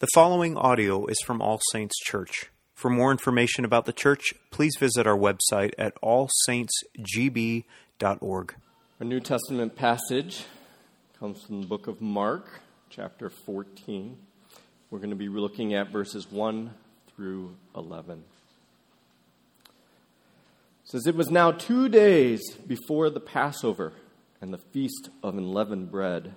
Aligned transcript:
The 0.00 0.08
following 0.14 0.56
audio 0.56 1.06
is 1.08 1.18
from 1.26 1.42
All 1.42 1.60
Saints 1.72 1.98
Church. 1.98 2.46
For 2.72 2.88
more 2.88 3.10
information 3.10 3.66
about 3.66 3.84
the 3.84 3.92
church, 3.92 4.32
please 4.50 4.72
visit 4.80 5.06
our 5.06 5.14
website 5.14 5.74
at 5.76 5.92
allsaintsgb.org. 6.00 8.54
Our 8.98 9.06
New 9.06 9.20
Testament 9.20 9.76
passage 9.76 10.44
comes 11.18 11.42
from 11.42 11.60
the 11.60 11.66
book 11.66 11.86
of 11.86 12.00
Mark, 12.00 12.62
chapter 12.88 13.28
14. 13.28 14.16
We're 14.90 15.00
going 15.00 15.10
to 15.10 15.16
be 15.16 15.28
looking 15.28 15.74
at 15.74 15.92
verses 15.92 16.30
1 16.30 16.70
through 17.14 17.54
11. 17.76 18.24
It 19.66 19.72
says, 20.84 21.06
It 21.06 21.14
was 21.14 21.30
now 21.30 21.52
two 21.52 21.90
days 21.90 22.40
before 22.66 23.10
the 23.10 23.20
Passover 23.20 23.92
and 24.40 24.50
the 24.50 24.62
feast 24.72 25.10
of 25.22 25.36
unleavened 25.36 25.90
bread. 25.90 26.36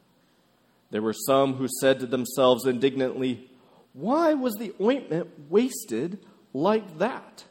There 0.91 1.01
were 1.01 1.13
some 1.13 1.53
who 1.53 1.67
said 1.79 1.99
to 2.01 2.05
themselves 2.05 2.65
indignantly, 2.65 3.49
Why 3.93 4.33
was 4.33 4.55
the 4.55 4.73
ointment 4.79 5.49
wasted 5.49 6.19
like 6.53 6.99
that? 6.99 7.45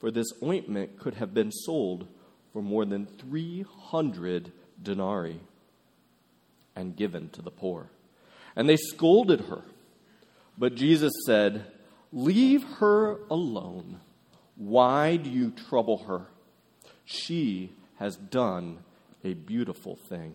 For 0.00 0.10
this 0.10 0.26
ointment 0.42 0.98
could 0.98 1.14
have 1.14 1.32
been 1.32 1.52
sold 1.52 2.08
for 2.52 2.60
more 2.60 2.84
than 2.84 3.06
300 3.06 4.52
denarii 4.82 5.40
and 6.74 6.96
given 6.96 7.28
to 7.30 7.42
the 7.42 7.52
poor. 7.52 7.88
And 8.56 8.68
they 8.68 8.76
scolded 8.76 9.42
her. 9.42 9.62
But 10.58 10.74
Jesus 10.74 11.12
said, 11.24 11.64
Leave 12.12 12.64
her 12.80 13.20
alone. 13.30 14.00
Why 14.56 15.16
do 15.16 15.30
you 15.30 15.50
trouble 15.50 16.04
her? 16.08 16.26
She 17.04 17.72
has 17.98 18.16
done 18.16 18.78
a 19.24 19.34
beautiful 19.34 19.96
thing 20.08 20.34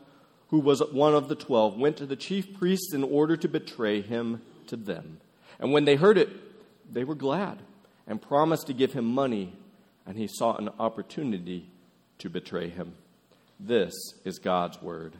who 0.51 0.59
was 0.59 0.83
one 0.91 1.15
of 1.15 1.27
the 1.27 1.35
twelve, 1.35 1.77
went 1.77 1.97
to 1.97 2.05
the 2.05 2.15
chief 2.15 2.53
priests 2.59 2.93
in 2.93 3.03
order 3.03 3.35
to 3.35 3.47
betray 3.47 4.01
him 4.01 4.41
to 4.67 4.75
them. 4.75 5.17
And 5.59 5.71
when 5.71 5.85
they 5.85 5.95
heard 5.95 6.17
it, 6.17 6.29
they 6.93 7.03
were 7.03 7.15
glad 7.15 7.57
and 8.05 8.21
promised 8.21 8.67
to 8.67 8.73
give 8.73 8.93
him 8.93 9.05
money, 9.05 9.53
and 10.05 10.17
he 10.17 10.27
sought 10.27 10.59
an 10.59 10.69
opportunity 10.79 11.69
to 12.19 12.29
betray 12.29 12.69
him. 12.69 12.93
This 13.59 13.93
is 14.25 14.39
God's 14.39 14.81
word. 14.81 15.13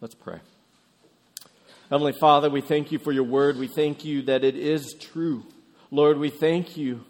Let's 0.00 0.14
pray. 0.14 0.38
Heavenly 1.90 2.14
Father, 2.18 2.48
we 2.48 2.60
thank 2.60 2.90
you 2.92 2.98
for 2.98 3.12
your 3.12 3.24
word. 3.24 3.58
We 3.58 3.66
thank 3.66 4.04
you 4.04 4.22
that 4.22 4.44
it 4.44 4.56
is 4.56 4.94
true. 4.98 5.44
Lord, 5.90 6.18
we 6.18 6.30
thank 6.30 6.76
you 6.76 7.04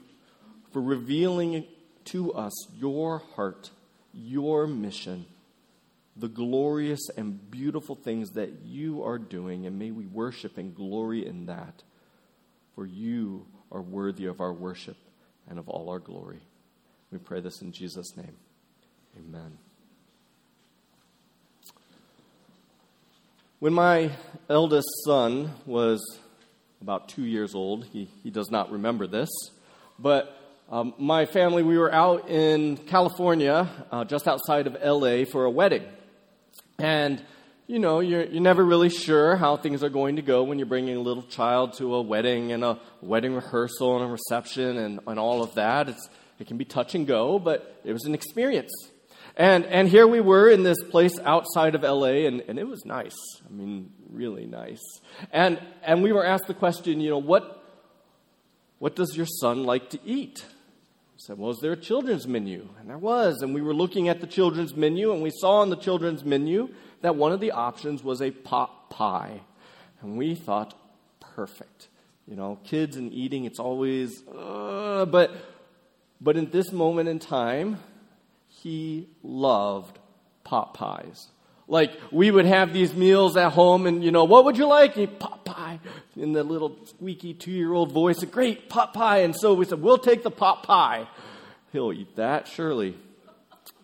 for 0.72 0.81
revealing 0.81 1.66
to 2.06 2.32
us 2.32 2.53
your 2.75 3.19
heart, 3.37 3.70
your 4.12 4.66
mission, 4.66 5.26
the 6.20 6.28
glorious 6.28 7.08
and 7.16 7.50
beautiful 7.50 7.97
things 7.97 8.31
that 8.32 8.62
you 8.64 9.03
are 9.03 9.19
doing, 9.19 9.66
and 9.66 9.78
may 9.78 9.91
we 9.91 10.06
worship 10.06 10.58
and 10.58 10.75
glory 10.75 11.26
in 11.26 11.47
that. 11.47 11.82
For 12.75 12.86
you 12.86 13.47
are 13.72 13.82
worthy 13.82 14.26
of 14.26 14.41
our 14.41 14.53
worship 14.53 14.97
and 15.48 15.58
of 15.58 15.69
all 15.69 15.91
our 15.91 15.98
glory. 15.98 16.41
We 17.10 17.19
pray 17.19 17.41
this 17.41 17.60
in 17.62 17.72
Jesus' 17.72 18.16
name. 18.16 18.36
Amen. 19.19 19.58
When 23.58 23.75
my 23.75 24.10
eldest 24.48 24.88
son 25.04 25.52
was 25.66 26.00
about 26.81 27.08
two 27.08 27.25
years 27.25 27.54
old, 27.54 27.84
he, 27.87 28.08
he 28.22 28.31
does 28.31 28.50
not 28.50 28.70
remember 28.70 29.06
this, 29.06 29.28
but 29.98 30.37
um, 30.70 30.94
my 30.98 31.26
family, 31.26 31.64
we 31.64 31.76
were 31.76 31.92
out 31.92 32.31
in 32.31 32.76
California, 32.76 33.69
uh, 33.91 34.04
just 34.04 34.28
outside 34.28 34.69
of 34.69 34.76
LA, 34.81 35.25
for 35.25 35.44
a 35.44 35.50
wedding. 35.50 35.82
And, 36.80 37.22
you 37.66 37.78
know, 37.78 38.00
you're, 38.00 38.24
you're 38.24 38.42
never 38.42 38.64
really 38.64 38.88
sure 38.88 39.36
how 39.36 39.56
things 39.56 39.82
are 39.82 39.88
going 39.88 40.16
to 40.16 40.22
go 40.22 40.42
when 40.42 40.58
you're 40.58 40.66
bringing 40.66 40.96
a 40.96 41.00
little 41.00 41.22
child 41.22 41.74
to 41.74 41.94
a 41.94 42.02
wedding 42.02 42.52
and 42.52 42.64
a 42.64 42.78
wedding 43.00 43.34
rehearsal 43.34 43.96
and 43.96 44.04
a 44.04 44.08
reception 44.08 44.76
and, 44.78 45.00
and 45.06 45.19
all 45.19 45.42
of 45.42 45.54
that. 45.54 45.88
It's, 45.88 46.08
it 46.38 46.46
can 46.46 46.56
be 46.56 46.64
touch 46.64 46.94
and 46.94 47.06
go, 47.06 47.38
but 47.38 47.80
it 47.84 47.92
was 47.92 48.04
an 48.04 48.14
experience. 48.14 48.72
And, 49.36 49.64
and 49.66 49.88
here 49.88 50.06
we 50.06 50.20
were 50.20 50.50
in 50.50 50.62
this 50.62 50.82
place 50.82 51.19
outside 51.20 51.74
of 51.74 51.82
LA, 51.82 52.26
and, 52.26 52.42
and 52.48 52.58
it 52.58 52.66
was 52.66 52.84
nice. 52.84 53.16
I 53.46 53.52
mean, 53.52 53.92
really 54.10 54.46
nice. 54.46 54.82
And, 55.32 55.60
and 55.82 56.02
we 56.02 56.12
were 56.12 56.24
asked 56.24 56.46
the 56.46 56.54
question, 56.54 57.00
you 57.00 57.10
know, 57.10 57.19
what, 57.19 57.62
what 58.78 58.96
does 58.96 59.16
your 59.16 59.26
son 59.26 59.64
like 59.64 59.90
to 59.90 59.98
eat? 60.04 60.44
Said, 61.20 61.38
Well, 61.38 61.50
is 61.50 61.60
there 61.60 61.72
a 61.72 61.76
children's 61.76 62.26
menu? 62.26 62.66
And 62.78 62.88
there 62.88 62.98
was. 62.98 63.42
And 63.42 63.54
we 63.54 63.60
were 63.60 63.75
looking 63.75 64.08
at 64.08 64.22
the 64.22 64.26
children's 64.26 64.75
menu, 64.75 65.12
and 65.12 65.22
we 65.22 65.31
saw 65.31 65.58
on 65.58 65.69
the 65.69 65.76
children's 65.76 66.25
menu 66.25 66.70
that 67.03 67.14
one 67.14 67.31
of 67.31 67.41
the 67.41 67.50
options 67.50 68.03
was 68.03 68.22
a 68.22 68.31
pot 68.31 68.88
pie. 68.88 69.41
And 70.00 70.16
we 70.16 70.34
thought, 70.34 70.75
perfect. 71.20 71.88
You 72.26 72.36
know, 72.36 72.58
kids 72.64 72.97
and 72.97 73.12
eating, 73.12 73.44
it's 73.44 73.58
always, 73.58 74.26
uh, 74.28 75.04
but, 75.04 75.32
but 76.22 76.38
in 76.38 76.48
this 76.50 76.72
moment 76.72 77.08
in 77.08 77.19
time, 77.19 77.78
he 78.48 79.06
loved 79.22 79.98
pot 80.42 80.72
pies. 80.72 81.28
Like, 81.70 81.92
we 82.10 82.32
would 82.32 82.47
have 82.47 82.72
these 82.72 82.92
meals 82.94 83.36
at 83.36 83.53
home, 83.53 83.86
and, 83.86 84.03
you 84.03 84.10
know, 84.10 84.25
what 84.25 84.44
would 84.44 84.58
you 84.58 84.66
like? 84.66 84.97
And 84.97 85.20
pot 85.20 85.44
pie. 85.44 85.78
In 86.16 86.32
the 86.32 86.42
little 86.42 86.76
squeaky 86.84 87.32
two 87.32 87.53
year 87.53 87.72
old 87.72 87.92
voice, 87.92 88.25
a 88.25 88.26
great 88.26 88.69
pot 88.69 88.92
pie. 88.92 89.19
And 89.19 89.36
so 89.36 89.54
we 89.54 89.64
said, 89.64 89.81
we'll 89.81 89.97
take 89.97 90.25
the 90.25 90.32
pot 90.32 90.64
pie. 90.64 91.06
He'll 91.72 91.92
eat 91.92 92.16
that, 92.16 92.48
surely. 92.48 92.97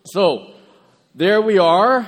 So, 0.03 0.51
there 1.15 1.41
we 1.41 1.59
are. 1.59 2.05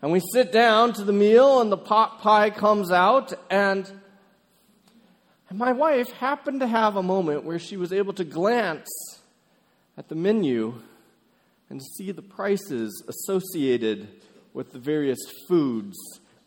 And 0.00 0.12
we 0.12 0.20
sit 0.32 0.52
down 0.52 0.92
to 0.92 1.02
the 1.02 1.12
meal, 1.12 1.60
and 1.60 1.72
the 1.72 1.76
pot 1.76 2.20
pie 2.20 2.50
comes 2.50 2.92
out, 2.92 3.32
and, 3.50 3.90
and 5.48 5.58
my 5.58 5.72
wife 5.72 6.08
happened 6.12 6.60
to 6.60 6.68
have 6.68 6.94
a 6.94 7.02
moment 7.02 7.42
where 7.42 7.58
she 7.58 7.76
was 7.76 7.92
able 7.92 8.12
to 8.12 8.24
glance 8.24 8.88
at 9.98 10.08
the 10.08 10.14
menu 10.14 10.80
and 11.68 11.82
see 11.82 12.12
the 12.12 12.22
prices 12.22 13.02
associated 13.08 14.06
with 14.52 14.72
the 14.72 14.78
various 14.78 15.18
foods 15.48 15.96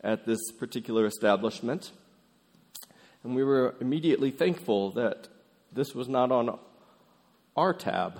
at 0.02 0.26
this 0.26 0.40
particular 0.58 1.06
establishment. 1.06 1.90
And 3.22 3.34
we 3.34 3.42
were 3.42 3.74
immediately 3.80 4.30
thankful 4.30 4.90
that 4.92 5.28
this 5.72 5.94
was 5.94 6.08
not 6.08 6.30
on 6.30 6.58
our 7.56 7.72
tab. 7.72 8.18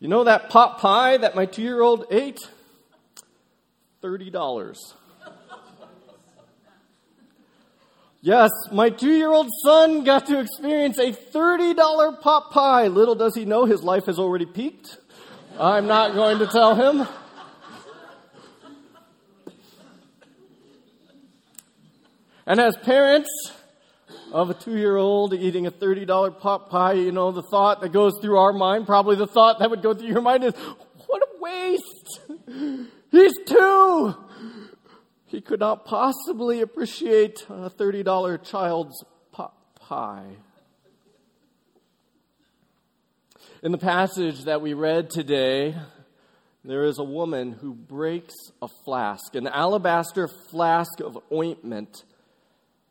You 0.00 0.08
know 0.08 0.24
that 0.24 0.50
pot 0.50 0.78
pie 0.78 1.16
that 1.16 1.34
my 1.34 1.46
two 1.46 1.62
year 1.62 1.80
old 1.80 2.06
ate? 2.10 2.40
$30. 4.02 4.76
Yes, 8.20 8.50
my 8.72 8.90
two 8.90 9.12
year 9.12 9.32
old 9.32 9.48
son 9.62 10.02
got 10.02 10.26
to 10.26 10.40
experience 10.40 10.98
a 10.98 11.12
$30 11.12 12.20
pot 12.20 12.50
pie. 12.50 12.88
Little 12.88 13.14
does 13.14 13.34
he 13.36 13.44
know 13.44 13.64
his 13.64 13.82
life 13.82 14.06
has 14.06 14.18
already 14.18 14.46
peaked. 14.46 14.98
I'm 15.58 15.86
not 15.86 16.14
going 16.14 16.40
to 16.40 16.46
tell 16.46 16.74
him. 16.74 17.06
And 22.48 22.58
as 22.58 22.74
parents 22.78 23.28
of 24.32 24.48
a 24.48 24.54
two 24.54 24.78
year 24.78 24.96
old 24.96 25.34
eating 25.34 25.66
a 25.66 25.70
$30 25.70 26.40
pot 26.40 26.70
pie, 26.70 26.94
you 26.94 27.12
know, 27.12 27.30
the 27.30 27.42
thought 27.42 27.82
that 27.82 27.92
goes 27.92 28.14
through 28.22 28.38
our 28.38 28.54
mind, 28.54 28.86
probably 28.86 29.16
the 29.16 29.26
thought 29.26 29.58
that 29.58 29.68
would 29.68 29.82
go 29.82 29.92
through 29.92 30.08
your 30.08 30.22
mind 30.22 30.44
is, 30.44 30.54
what 31.06 31.22
a 31.22 31.40
waste! 31.40 32.20
He's 33.10 33.34
two! 33.46 34.14
he 35.26 35.42
could 35.42 35.60
not 35.60 35.84
possibly 35.84 36.62
appreciate 36.62 37.44
a 37.50 37.68
$30 37.68 38.42
child's 38.42 39.04
pot 39.30 39.52
pie. 39.74 40.36
In 43.62 43.72
the 43.72 43.78
passage 43.78 44.44
that 44.44 44.62
we 44.62 44.72
read 44.72 45.10
today, 45.10 45.76
there 46.64 46.84
is 46.84 46.98
a 46.98 47.04
woman 47.04 47.52
who 47.52 47.74
breaks 47.74 48.34
a 48.62 48.68
flask, 48.86 49.34
an 49.34 49.46
alabaster 49.46 50.28
flask 50.50 51.00
of 51.00 51.18
ointment. 51.30 52.04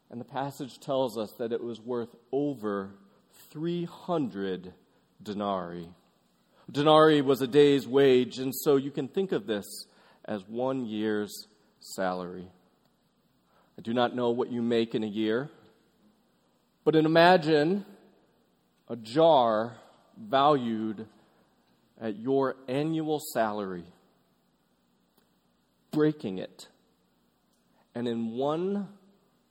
And 0.10 0.22
the 0.22 0.26
passage 0.26 0.80
tells 0.80 1.18
us 1.18 1.32
that 1.38 1.52
it 1.52 1.64
was 1.64 1.82
worth 1.82 2.16
over 2.32 2.92
300 3.52 4.74
denarii. 5.22 5.90
Denarii 6.72 7.22
was 7.22 7.42
a 7.42 7.48
day's 7.48 7.88
wage, 7.88 8.40
and 8.40 8.54
so 8.54 8.76
you 8.76 8.92
can 8.92 9.08
think 9.08 9.32
of 9.32 9.48
this 9.48 9.86
as 10.26 10.48
one 10.48 10.86
year's 10.86 11.48
salary. 11.80 12.48
I 13.78 13.82
do 13.82 13.94
not 13.94 14.16
know 14.16 14.32
what 14.32 14.52
you 14.52 14.62
make 14.62 14.96
in 14.96 15.04
a 15.04 15.08
year, 15.08 15.50
but 16.84 16.96
imagine 16.96 17.86
a 18.90 18.96
jar 18.96 19.78
valued 20.18 21.06
at 22.00 22.18
your 22.18 22.56
annual 22.68 23.20
salary, 23.34 23.86
breaking 25.92 26.38
it, 26.38 26.68
and 27.96 28.08
in 28.08 28.32
one 28.32 28.88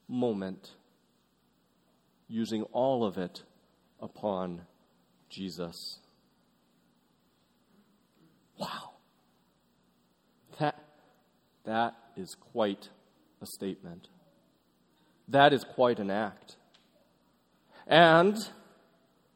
moment, 0.09 0.71
using 2.29 2.63
all 2.73 3.05
of 3.05 3.19
it 3.19 3.43
upon 4.01 4.63
Jesus. 5.29 5.99
Wow. 8.59 8.91
That, 10.59 10.83
that 11.65 11.95
is 12.17 12.37
quite 12.53 12.89
a 13.43 13.47
statement. 13.47 14.09
That 15.29 15.53
is 15.53 15.65
quite 15.65 15.99
an 15.99 16.11
act. 16.11 16.57
And 17.87 18.37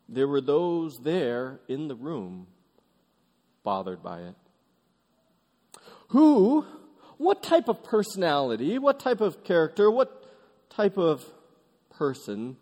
there 0.09 0.27
were 0.27 0.41
those 0.41 0.99
there 1.03 1.61
in 1.69 1.89
the 1.89 1.95
room 1.95 2.47
bothered 3.63 4.03
by 4.03 4.21
it. 4.21 4.35
Who, 6.09 6.65
what 7.19 7.43
type 7.43 7.69
of 7.69 7.85
personality, 7.85 8.79
what 8.79 8.99
type 8.99 9.21
of 9.21 9.45
character, 9.45 9.91
what 9.91 10.20
type 10.71 10.97
of 10.97 11.25
person 11.91 12.57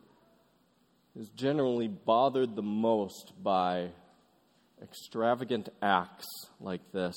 is 1.19 1.29
generally 1.31 1.89
bothered 1.89 2.57
the 2.57 2.63
most 2.63 3.33
by 3.43 3.91
extravagant 4.83 5.69
acts 5.83 6.27
like 6.61 6.81
this? 6.93 7.15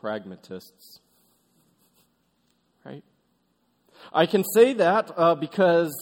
Pragmatists. 0.00 1.00
Right? 2.84 3.04
I 4.12 4.26
can 4.26 4.44
say 4.54 4.72
that 4.74 5.12
uh, 5.16 5.34
because 5.34 5.92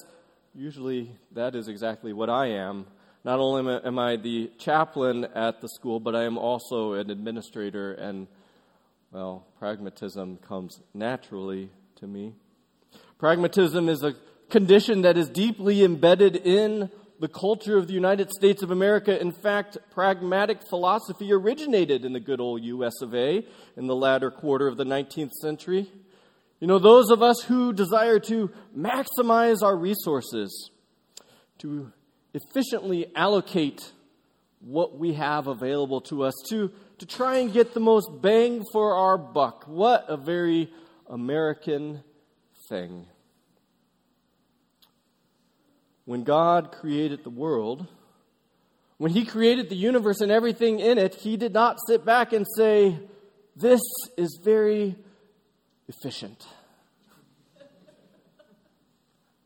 usually 0.55 1.11
that 1.33 1.55
is 1.55 1.69
exactly 1.69 2.13
what 2.13 2.31
I 2.31 2.47
am. 2.49 2.87
Not 3.25 3.41
only 3.41 3.81
am 3.85 3.99
I, 3.99 4.17
the 4.17 4.51
chaplain 4.59 5.25
at 5.35 5.61
the 5.61 5.69
school, 5.69 5.99
but 5.99 6.15
I 6.15 6.25
am 6.25 6.39
also 6.39 6.93
an 6.93 7.11
administrator, 7.11 7.93
and, 7.93 8.29
well, 9.11 9.47
pragmatism 9.59 10.37
comes 10.37 10.81
naturally 10.93 11.71
to 11.97 12.07
me. 12.07 12.35
Pragmatism 13.19 13.89
is 13.89 14.03
a 14.03 14.15
condition 14.51 15.03
that 15.03 15.17
is 15.17 15.29
deeply 15.29 15.83
embedded 15.83 16.37
in 16.37 16.91
the 17.21 17.29
culture 17.29 17.77
of 17.77 17.87
the 17.87 17.95
United 17.95 18.31
States 18.31 18.63
of 18.63 18.71
America. 18.71 19.19
In 19.21 19.33
fact, 19.33 19.79
pragmatic 19.91 20.61
philosophy 20.69 21.33
originated 21.33 22.05
in 22.05 22.13
the 22.13 22.21
good 22.21 22.41
old 22.41 22.63
US 22.63 23.01
of 23.01 23.15
A 23.15 23.45
in 23.77 23.87
the 23.87 23.97
latter 23.97 24.31
quarter 24.31 24.69
of 24.69 24.77
the 24.77 24.85
19th 24.85 25.33
century. 25.33 25.91
You 26.61 26.67
know, 26.67 26.79
those 26.79 27.11
of 27.11 27.23
us 27.23 27.41
who 27.43 27.73
desire 27.73 28.19
to 28.21 28.51
maximize 28.77 29.63
our 29.63 29.77
resources, 29.77 30.71
to 31.59 31.93
efficiently 32.35 33.07
allocate 33.17 33.93
what 34.61 34.99
we 34.99 35.15
have 35.15 35.47
available 35.47 36.01
to 36.03 36.25
us, 36.25 36.35
to, 36.51 36.71
to 36.99 37.07
try 37.07 37.39
and 37.39 37.53
get 37.53 37.75
the 37.75 37.81
most 37.81 38.09
bang 38.21 38.65
for 38.73 38.95
our 38.95 39.19
buck. 39.19 39.65
What 39.67 40.05
a 40.09 40.17
very 40.17 40.71
American 41.09 42.03
thing. 42.69 43.07
When 46.05 46.25
God 46.25 46.73
created 46.73 47.25
the 47.25 47.31
world, 47.31 47.87
when 48.97 49.13
He 49.13 49.25
created 49.25 49.69
the 49.69 49.77
universe 49.77 50.21
and 50.21 50.33
everything 50.33 50.81
in 50.81 50.99
it, 50.99 51.15
He 51.15 51.37
did 51.37 51.53
not 51.53 51.77
sit 51.87 52.05
back 52.05 52.33
and 52.33 52.47
say, 52.57 52.99
This 53.55 53.81
is 54.17 54.41
very 54.43 54.97
efficient. 55.89 56.47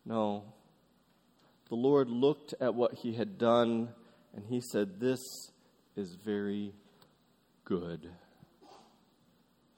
No. 0.04 0.44
The 1.68 1.76
Lord 1.76 2.10
looked 2.10 2.54
at 2.60 2.74
what 2.74 2.94
he 2.94 3.14
had 3.14 3.38
done 3.38 3.88
and 4.34 4.44
he 4.46 4.60
said, 4.60 5.00
This 5.00 5.20
is 5.96 6.16
very 6.24 6.74
good. 7.64 8.10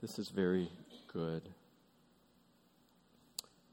This 0.01 0.19
is 0.19 0.31
very 0.35 0.69
good. 1.13 1.43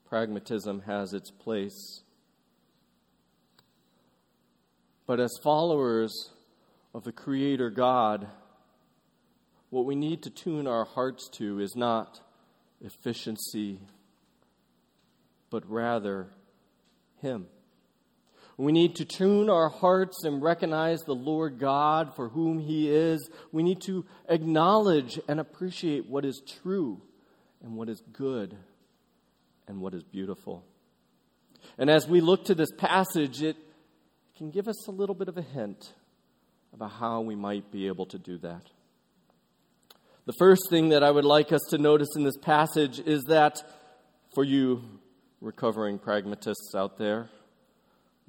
Pragmatism 0.08 0.81
has 0.86 1.13
its 1.13 1.31
place. 1.31 2.04
But 5.06 5.19
as 5.19 5.31
followers 5.44 6.30
of 6.94 7.04
the 7.04 7.12
Creator 7.12 7.69
God, 7.72 8.28
what 9.69 9.86
we 9.86 9.96
need 9.96 10.22
to 10.24 10.30
tune 10.30 10.68
our 10.68 10.86
hearts 10.86 11.30
to 11.34 11.60
is 11.60 11.75
not 11.75 12.19
efficiency, 12.81 13.80
but 15.50 15.69
rather 15.69 16.28
Him. 17.22 17.48
We 18.62 18.72
need 18.72 18.98
to 18.98 19.06
tune 19.06 19.50
our 19.50 19.69
hearts 19.69 20.24
and 20.24 20.40
recognize 20.40 21.00
the 21.00 21.16
Lord 21.16 21.58
God 21.58 22.16
for 22.16 22.30
whom 22.30 22.60
He 22.60 22.92
is. 22.92 23.28
We 23.52 23.63
need 23.63 23.81
to 23.88 24.06
acknowledge 24.30 25.19
and 25.28 25.40
appreciate 25.40 26.06
what 26.06 26.25
is 26.25 26.44
true 26.62 27.02
and 27.63 27.75
what 27.75 27.90
is 27.90 28.04
good 28.13 28.56
and 29.68 29.81
what 29.81 29.96
is 29.96 30.04
beautiful. 30.04 30.63
And 31.80 31.90
as 31.90 32.08
we 32.08 32.22
look 32.22 32.46
to 32.46 32.54
this 32.54 32.72
passage, 32.78 33.42
it 33.42 33.58
can 34.38 34.52
give 34.52 34.68
us 34.68 34.88
a 34.88 34.92
little 34.92 35.16
bit 35.16 35.28
of 35.28 35.40
a 35.40 35.42
hint 35.42 35.94
about 36.72 36.92
how 36.92 37.22
we 37.22 37.34
might 37.34 37.72
be 37.72 37.88
able 37.88 38.06
to 38.06 38.19
do 38.19 38.38
that. 38.38 38.68
The 40.28 40.34
first 40.38 40.69
thing 40.69 40.90
that 40.90 41.02
I 41.02 41.10
would 41.10 41.25
like 41.25 41.52
us 41.52 41.62
to 41.72 41.80
notice 41.80 42.10
in 42.16 42.24
this 42.24 42.38
passage 42.38 43.00
is 43.00 43.24
that 43.24 43.63
for 44.36 44.44
you 44.44 44.84
recovering 45.41 45.98
pragmatists 45.98 46.75
out 46.75 47.00
there, 47.00 47.32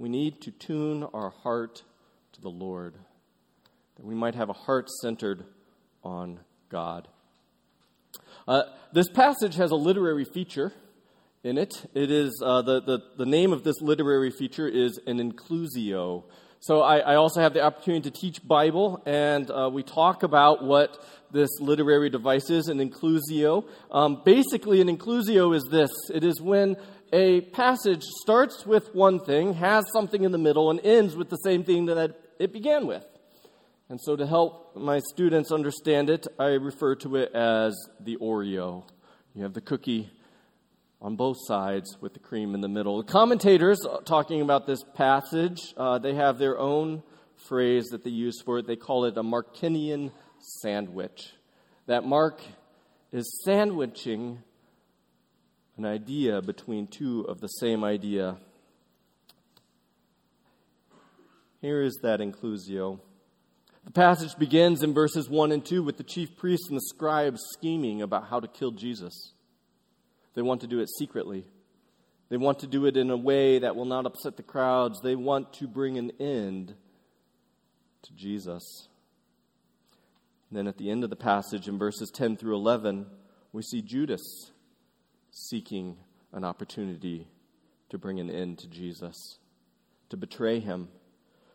we 0.03 0.09
need 0.09 0.41
to 0.41 0.51
tune 0.51 1.05
our 1.15 1.31
heart 1.31 1.85
to 2.33 2.41
the 2.41 2.49
Lord, 2.49 2.95
that 3.95 4.05
we 4.05 4.17
might 4.17 4.35
have 4.35 4.49
a 4.49 4.53
heart 4.53 4.91
centered 4.91 5.45
on 6.03 6.41
God. 6.69 7.07
Uh, 8.49 8.63
this 8.93 9.09
passage 9.09 9.55
has 9.55 9.71
a 9.71 9.77
literary 9.77 10.25
feature 10.25 10.73
in 11.45 11.57
it. 11.57 11.89
It 11.95 12.11
is 12.11 12.43
uh, 12.45 12.63
the, 12.63 12.83
the, 12.83 12.99
the 13.17 13.27
name 13.27 13.53
of 13.53 13.63
this 13.63 13.81
literary 13.81 14.33
feature 14.33 14.67
is 14.67 14.99
an 15.07 15.19
inclusio. 15.19 16.25
So 16.59 16.81
I, 16.81 16.99
I, 16.99 17.15
also 17.15 17.41
have 17.41 17.55
the 17.55 17.63
opportunity 17.63 18.11
to 18.11 18.21
teach 18.21 18.45
Bible, 18.45 19.03
and 19.07 19.49
uh, 19.53 19.71
we 19.73 19.85
talk 19.85 20.25
about 20.25 20.65
what 20.65 21.05
this 21.33 21.49
literary 21.61 22.11
device 22.11 22.51
is, 22.51 22.67
an 22.67 22.79
inclusio. 22.79 23.69
Um, 23.91 24.23
basically, 24.25 24.81
an 24.81 24.89
inclusio 24.89 25.55
is 25.55 25.63
this 25.71 25.91
it 26.13 26.25
is 26.25 26.41
when 26.41 26.77
a 27.13 27.43
passage 27.43 28.03
starts 28.23 28.65
with 28.65 28.95
one 28.95 29.21
thing, 29.21 29.55
has 29.55 29.85
something 29.93 30.25
in 30.25 30.33
the 30.33 30.39
middle, 30.39 30.71
and 30.71 30.81
ends 30.83 31.15
with 31.15 31.29
the 31.29 31.37
same 31.37 31.63
thing 31.63 31.87
that 31.87 32.17
it 32.39 32.53
began 32.53 32.87
with. 32.87 33.05
And 33.89 34.01
so, 34.01 34.17
to 34.17 34.27
help 34.27 34.75
my 34.75 35.01
students 35.13 35.53
understand 35.53 36.09
it, 36.09 36.27
I 36.39 36.55
refer 36.55 36.95
to 36.97 37.17
it 37.17 37.35
as 37.35 37.77
the 38.01 38.17
Oreo. 38.17 38.85
You 39.35 39.43
have 39.43 39.53
the 39.53 39.61
cookie 39.61 40.11
on 41.03 41.17
both 41.17 41.37
sides 41.47 41.99
with 42.01 42.15
the 42.15 42.21
cream 42.21 42.55
in 42.55 42.63
the 42.63 42.69
middle. 42.69 43.03
The 43.03 43.13
commentators 43.13 43.85
talking 44.05 44.41
about 44.41 44.67
this 44.67 44.83
passage, 44.95 45.75
uh, 45.77 45.99
they 45.99 46.15
have 46.15 46.39
their 46.39 46.59
own 46.59 47.03
phrase 47.49 47.89
that 47.89 48.05
they 48.05 48.11
use 48.11 48.41
for 48.41 48.59
it. 48.59 48.67
They 48.67 48.77
call 48.77 49.05
it 49.05 49.19
a 49.19 49.23
Markinian 49.23 50.13
sandwich. 50.39 51.33
That 51.87 52.05
Mark 52.05 52.41
is 53.11 53.43
sandwiching 53.45 54.43
an 55.77 55.85
idea 55.85 56.43
between 56.43 56.87
two 56.87 57.23
of 57.23 57.41
the 57.41 57.49
same 57.49 57.83
idea. 57.83 58.37
Here 61.61 61.83
is 61.83 61.99
that 62.03 62.21
inclusio. 62.21 63.01
The 63.85 63.91
passage 63.91 64.37
begins 64.39 64.83
in 64.83 64.95
verses 64.95 65.29
1 65.29 65.51
and 65.51 65.65
2 65.65 65.83
with 65.83 65.97
the 65.97 66.05
chief 66.05 66.37
priests 66.37 66.69
and 66.69 66.77
the 66.77 66.83
scribes 66.83 67.41
scheming 67.53 68.03
about 68.03 68.29
how 68.29 68.39
to 68.39 68.49
kill 68.49 68.71
Jesus. 68.71 69.33
They 70.35 70.43
want 70.43 70.61
to 70.61 70.67
do 70.67 70.81
it 70.81 70.89
secretly. 70.99 71.45
They 72.29 72.37
want 72.37 72.61
to 72.61 72.67
do 72.67 72.87
it 72.87 72.97
in 72.97 73.11
a 73.11 73.17
way 73.17 73.59
that 73.59 73.77
will 73.77 73.85
not 73.85 74.07
upset 74.07 74.37
the 74.37 74.43
crowds. 74.43 75.01
They 75.03 75.17
want 75.17 75.53
to 75.55 75.67
bring 75.67 75.99
an 75.99 76.13
end 76.21 76.75
to 78.03 78.13
Jesus. 78.15 78.89
And 80.49 80.59
then 80.59 80.67
at 80.67 80.79
the 80.79 80.91
end 80.91 81.05
of 81.05 81.11
the 81.11 81.17
passage, 81.17 81.69
in 81.69 81.79
verses 81.79 82.11
10 82.11 82.37
through 82.37 82.55
11, 82.57 83.07
we 83.53 83.63
see 83.63 83.83
Judas 83.83 84.51
seeking 85.33 85.97
an 86.33 86.45
opportunity 86.45 87.27
to 87.89 87.99
bring 87.99 88.21
an 88.21 88.31
end 88.31 88.59
to 88.59 88.69
Jesus, 88.69 89.39
to 90.11 90.17
betray 90.17 90.61
him, 90.61 90.89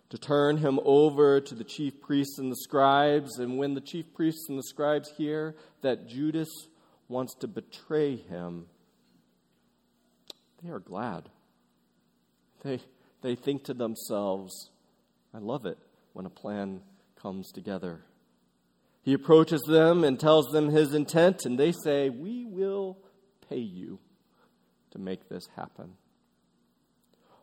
to 0.10 0.18
turn 0.18 0.58
him 0.58 0.80
over 0.84 1.40
to 1.40 1.56
the 1.56 1.64
chief 1.64 2.02
priests 2.02 2.40
and 2.40 2.52
the 2.52 2.58
scribes. 2.58 3.40
And 3.40 3.58
when 3.58 3.74
the 3.74 3.82
chief 3.82 4.14
priests 4.14 4.48
and 4.50 4.58
the 4.58 4.64
scribes 4.64 5.12
hear 5.18 5.56
that 5.82 6.08
Judas 6.08 6.50
wants 7.08 7.36
to 7.36 7.48
betray 7.48 8.16
him, 8.16 8.66
they 10.64 10.70
are 10.70 10.80
glad. 10.80 11.30
They, 12.64 12.80
they 13.22 13.36
think 13.36 13.66
to 13.66 13.74
themselves, 13.74 14.72
I 15.34 15.40
love 15.40 15.66
it 15.66 15.78
when 16.14 16.26
a 16.26 16.32
plan 16.32 16.82
comes 17.22 17.52
together. 17.52 18.02
He 19.04 19.14
approaches 19.14 19.62
them 19.68 20.04
and 20.04 20.20
tells 20.20 20.48
them 20.48 20.70
his 20.70 20.94
intent, 20.94 21.46
and 21.46 21.58
they 21.58 21.72
say, 21.72 22.10
We 22.10 22.46
will 22.46 22.98
pay 23.50 23.60
you 23.60 24.00
to 24.92 25.00
make 25.00 25.30
this 25.30 25.48
happen. 25.56 25.94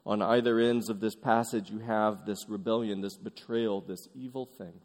On 0.06 0.20
either 0.20 0.58
ends 0.58 0.90
of 0.90 1.00
this 1.00 1.14
passage, 1.14 1.70
you 1.70 1.78
have 1.78 2.26
this 2.26 2.46
rebellion, 2.48 3.00
this 3.00 3.16
betrayal, 3.16 3.80
this 3.80 4.06
evil 4.14 4.46
thing. 4.46 4.80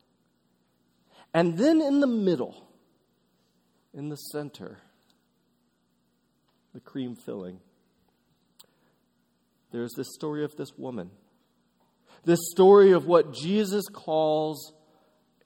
And 1.33 1.57
then 1.57 1.81
in 1.81 1.99
the 1.99 2.07
middle, 2.07 2.67
in 3.93 4.09
the 4.09 4.15
center, 4.15 4.77
the 6.73 6.79
cream 6.79 7.15
filling, 7.15 7.59
there's 9.71 9.93
this 9.95 10.13
story 10.13 10.43
of 10.43 10.55
this 10.55 10.77
woman. 10.77 11.11
This 12.25 12.39
story 12.51 12.91
of 12.91 13.05
what 13.05 13.33
Jesus 13.33 13.85
calls 13.91 14.73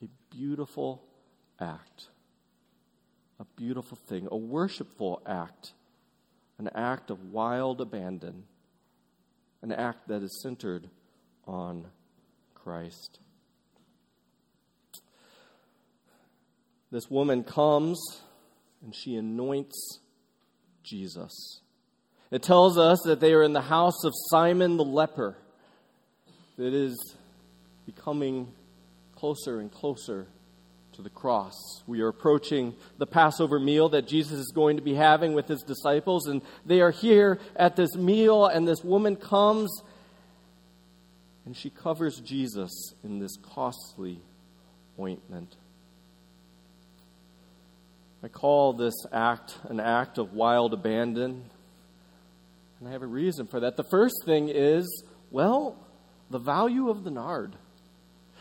a 0.02 0.08
beautiful 0.30 1.04
act. 1.60 2.08
A 3.40 3.46
beautiful 3.56 3.98
thing, 4.08 4.28
a 4.32 4.38
worshipful 4.38 5.22
act, 5.26 5.74
an 6.58 6.70
act 6.76 7.10
of 7.10 7.32
wild 7.32 7.82
abandon, 7.82 8.44
an 9.62 9.72
act 9.72 10.08
that 10.08 10.22
is 10.22 10.42
centered 10.42 10.90
on 11.48 11.88
Christ. 12.54 13.20
This 16.92 17.10
woman 17.10 17.44
comes 17.44 18.00
and 18.84 18.94
she 18.94 19.16
anoints 19.16 20.00
Jesus. 20.84 21.62
It 22.30 22.44
tells 22.44 22.78
us 22.78 23.00
that 23.06 23.20
they 23.20 23.34
are 23.34 23.44
in 23.44 23.54
the 23.54 23.62
house 23.62 24.04
of 24.04 24.12
Simon 24.30 24.78
the 24.78 24.84
leper. 24.84 25.38
That 26.58 26.74
is 26.74 27.16
becoming 27.86 28.54
closer 29.16 29.60
and 29.60 29.72
closer 29.72 30.28
to 30.94 31.02
the 31.02 31.10
cross. 31.10 31.54
We 31.88 32.02
are 32.02 32.08
approaching 32.08 32.76
the 32.98 33.06
Passover 33.06 33.60
meal 33.60 33.90
that 33.90 34.08
Jesus 34.08 34.40
is 34.40 34.52
going 34.54 34.78
to 34.78 34.84
be 34.84 34.94
having 34.94 35.34
with 35.34 35.48
his 35.48 35.62
disciples, 35.62 36.28
and 36.28 36.42
they 36.66 36.82
are 36.82 36.92
here 36.92 37.40
at 37.56 37.76
this 37.76 37.96
meal, 37.96 38.46
and 38.46 38.68
this 38.68 38.84
woman 38.84 39.16
comes 39.16 39.82
and 41.46 41.58
she 41.58 41.70
covers 41.70 42.22
Jesus 42.22 42.94
in 43.04 43.20
this 43.20 43.36
costly 43.36 44.22
ointment. 44.98 45.58
I 48.24 48.30
call 48.30 48.72
this 48.72 48.94
act 49.12 49.58
an 49.66 49.82
act 49.82 50.18
of 50.18 50.34
wild 50.34 50.74
abandon 50.74 51.44
and 52.84 52.90
I 52.90 52.92
have 52.92 53.02
a 53.02 53.08
reason 53.08 53.48
for 53.48 53.62
that. 53.62 53.78
The 53.78 53.86
first 53.86 54.26
thing 54.26 54.50
is, 54.50 55.06
well, 55.32 55.78
the 56.30 56.38
value 56.38 56.90
of 56.90 57.06
the 57.06 57.12
nard. 57.12 57.56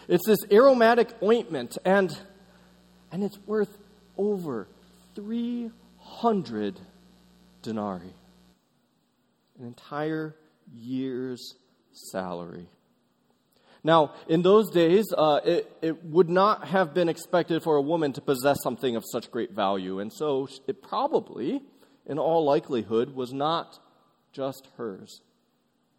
It's 0.08 0.26
this 0.26 0.44
aromatic 0.50 1.10
ointment, 1.22 1.78
and, 1.84 2.16
and 3.12 3.22
it's 3.22 3.38
worth 3.46 3.76
over 4.16 4.66
300 5.14 6.80
denarii, 7.60 8.14
an 9.58 9.66
entire 9.66 10.34
year's 10.74 11.54
salary. 11.92 12.66
Now, 13.84 14.14
in 14.28 14.42
those 14.42 14.70
days, 14.70 15.12
uh, 15.16 15.40
it, 15.44 15.70
it 15.82 16.04
would 16.04 16.30
not 16.30 16.68
have 16.68 16.94
been 16.94 17.08
expected 17.08 17.62
for 17.62 17.76
a 17.76 17.82
woman 17.82 18.12
to 18.14 18.20
possess 18.20 18.62
something 18.62 18.96
of 18.96 19.04
such 19.10 19.30
great 19.30 19.52
value, 19.52 19.98
and 19.98 20.12
so 20.12 20.48
it 20.66 20.82
probably, 20.82 21.60
in 22.06 22.18
all 22.18 22.44
likelihood, 22.44 23.14
was 23.14 23.32
not 23.32 23.78
just 24.32 24.68
hers. 24.76 25.20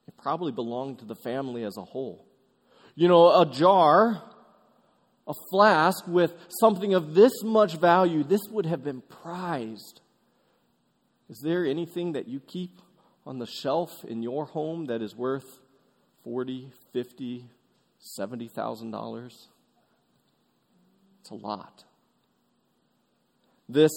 It 0.08 0.16
probably 0.18 0.52
belonged 0.52 1.00
to 1.00 1.06
the 1.06 1.16
family 1.16 1.64
as 1.64 1.78
a 1.78 1.84
whole. 1.84 2.26
You 2.96 3.08
know, 3.08 3.42
a 3.42 3.46
jar, 3.46 4.24
a 5.28 5.34
flask 5.52 6.06
with 6.08 6.34
something 6.60 6.94
of 6.94 7.14
this 7.14 7.32
much 7.44 7.78
value, 7.78 8.24
this 8.24 8.42
would 8.50 8.66
have 8.66 8.84
been 8.84 9.02
prized. 9.02 10.02
Is 11.30 11.40
there 11.44 11.66
anything 11.66 12.14
that 12.14 12.28
you 12.28 12.40
keep 12.40 12.82
on 13.26 13.40
the 13.40 13.48
shelf 13.48 14.04
in 14.04 14.22
your 14.22 14.46
home 14.46 14.86
that 14.86 15.02
is 15.02 15.16
worth 15.16 15.60
forty, 16.24 16.72
fifty, 16.92 17.46
seventy 18.00 18.50
thousand 18.50 18.92
dollars? 18.92 19.48
It's 21.22 21.32
a 21.32 21.36
lot. 21.36 21.86
This 23.70 23.92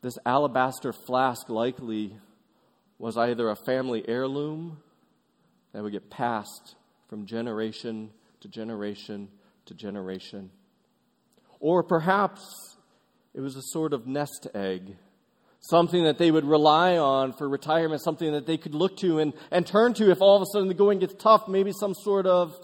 this 0.00 0.16
alabaster 0.24 0.94
flask 0.94 1.50
likely 1.50 2.16
was 2.98 3.18
either 3.18 3.50
a 3.50 3.56
family 3.56 4.02
heirloom 4.08 4.78
that 5.72 5.82
would 5.82 5.92
get 5.92 6.08
passed 6.08 6.74
from 7.08 7.26
generation 7.26 8.10
to 8.40 8.48
generation 8.48 9.28
to 9.70 9.74
generation. 9.74 10.50
Or 11.60 11.82
perhaps 11.82 12.40
it 13.34 13.40
was 13.40 13.56
a 13.56 13.62
sort 13.62 13.92
of 13.92 14.06
nest 14.06 14.48
egg, 14.54 14.96
something 15.60 16.04
that 16.04 16.18
they 16.18 16.30
would 16.30 16.44
rely 16.44 16.96
on 16.96 17.32
for 17.32 17.48
retirement, 17.48 18.02
something 18.02 18.32
that 18.32 18.46
they 18.46 18.56
could 18.56 18.74
look 18.74 18.96
to 18.98 19.20
and, 19.20 19.32
and 19.50 19.66
turn 19.66 19.94
to 19.94 20.10
if 20.10 20.20
all 20.20 20.36
of 20.36 20.42
a 20.42 20.46
sudden 20.52 20.68
the 20.68 20.74
going 20.74 20.98
gets 20.98 21.14
tough, 21.14 21.46
maybe 21.48 21.70
some 21.72 21.94
sort 21.94 22.26
of 22.26 22.54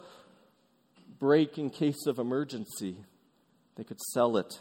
break 1.18 1.58
in 1.58 1.70
case 1.70 2.06
of 2.06 2.18
emergency. 2.18 2.96
They 3.76 3.84
could 3.84 4.00
sell 4.12 4.36
it 4.36 4.60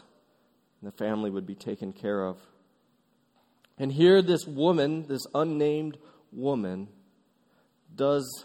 and 0.80 0.92
the 0.92 0.96
family 0.96 1.30
would 1.30 1.46
be 1.46 1.54
taken 1.54 1.92
care 1.92 2.24
of. 2.24 2.38
And 3.78 3.92
here, 3.92 4.22
this 4.22 4.46
woman, 4.46 5.06
this 5.08 5.22
unnamed 5.34 5.98
woman, 6.32 6.88
does, 7.94 8.44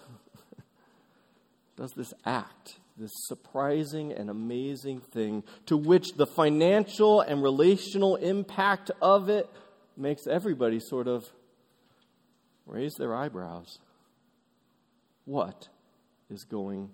does 1.77 1.91
this 1.95 2.13
act, 2.25 2.79
this 3.01 3.11
surprising 3.27 4.13
and 4.13 4.29
amazing 4.29 5.01
thing, 5.01 5.43
to 5.65 5.75
which 5.75 6.13
the 6.13 6.27
financial 6.27 7.19
and 7.19 7.43
relational 7.43 8.15
impact 8.15 8.91
of 9.01 9.27
it 9.27 9.49
makes 9.97 10.27
everybody 10.27 10.79
sort 10.79 11.07
of 11.07 11.25
raise 12.65 12.93
their 12.97 13.13
eyebrows. 13.13 13.79
What 15.25 15.67
is 16.29 16.43
going 16.43 16.89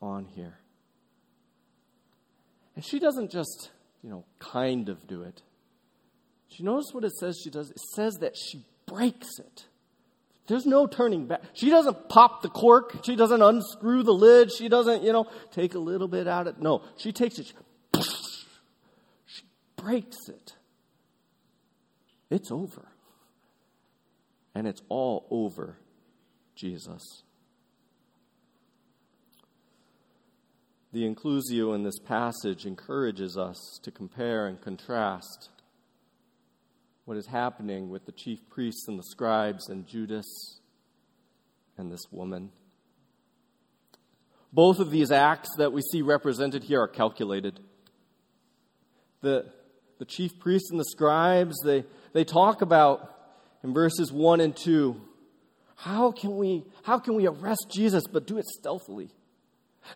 on 0.00 0.24
here? 0.24 0.58
And 2.76 2.84
she 2.84 2.98
doesn't 2.98 3.30
just, 3.30 3.70
you 4.02 4.10
know, 4.10 4.24
kind 4.38 4.88
of 4.88 5.06
do 5.06 5.22
it. 5.22 5.42
She 6.48 6.62
knows 6.62 6.92
what 6.92 7.04
it 7.04 7.12
says 7.12 7.40
she 7.42 7.50
does? 7.50 7.70
It 7.70 7.80
says 7.94 8.14
that 8.20 8.36
she 8.36 8.64
breaks 8.86 9.38
it. 9.38 9.64
There's 10.48 10.64
no 10.64 10.86
turning 10.86 11.26
back. 11.26 11.42
She 11.52 11.68
doesn't 11.68 12.08
pop 12.08 12.40
the 12.40 12.48
cork. 12.48 13.04
She 13.04 13.16
doesn't 13.16 13.42
unscrew 13.42 14.02
the 14.02 14.14
lid. 14.14 14.50
She 14.50 14.68
doesn't, 14.68 15.02
you 15.02 15.12
know, 15.12 15.26
take 15.52 15.74
a 15.74 15.78
little 15.78 16.08
bit 16.08 16.26
out 16.26 16.46
of 16.46 16.56
it. 16.56 16.62
No, 16.62 16.82
she 16.96 17.12
takes 17.12 17.38
it. 17.38 17.46
She, 17.46 18.02
she 19.26 19.42
breaks 19.76 20.28
it. 20.28 20.54
It's 22.30 22.50
over. 22.50 22.88
And 24.54 24.66
it's 24.66 24.80
all 24.88 25.26
over 25.30 25.78
Jesus. 26.56 27.22
The 30.92 31.02
inclusio 31.02 31.74
in 31.74 31.82
this 31.82 31.98
passage 31.98 32.64
encourages 32.64 33.36
us 33.36 33.78
to 33.82 33.90
compare 33.90 34.46
and 34.46 34.58
contrast 34.58 35.50
what 37.08 37.16
is 37.16 37.24
happening 37.24 37.88
with 37.88 38.04
the 38.04 38.12
chief 38.12 38.38
priests 38.50 38.86
and 38.86 38.98
the 38.98 39.02
scribes 39.02 39.70
and 39.70 39.86
Judas 39.86 40.60
and 41.78 41.90
this 41.90 42.02
woman. 42.10 42.50
Both 44.52 44.78
of 44.78 44.90
these 44.90 45.10
acts 45.10 45.48
that 45.56 45.72
we 45.72 45.80
see 45.80 46.02
represented 46.02 46.64
here 46.64 46.82
are 46.82 46.86
calculated. 46.86 47.60
The, 49.22 49.46
the 49.98 50.04
chief 50.04 50.38
priests 50.38 50.70
and 50.70 50.78
the 50.78 50.84
scribes, 50.84 51.56
they, 51.64 51.86
they 52.12 52.24
talk 52.24 52.60
about 52.60 53.10
in 53.64 53.72
verses 53.72 54.12
1 54.12 54.42
and 54.42 54.54
2 54.54 55.00
how 55.76 56.10
can 56.10 56.36
we 56.36 56.64
how 56.82 56.98
can 56.98 57.14
we 57.14 57.26
arrest 57.28 57.68
Jesus 57.70 58.02
but 58.12 58.26
do 58.26 58.36
it 58.36 58.44
stealthily? 58.46 59.10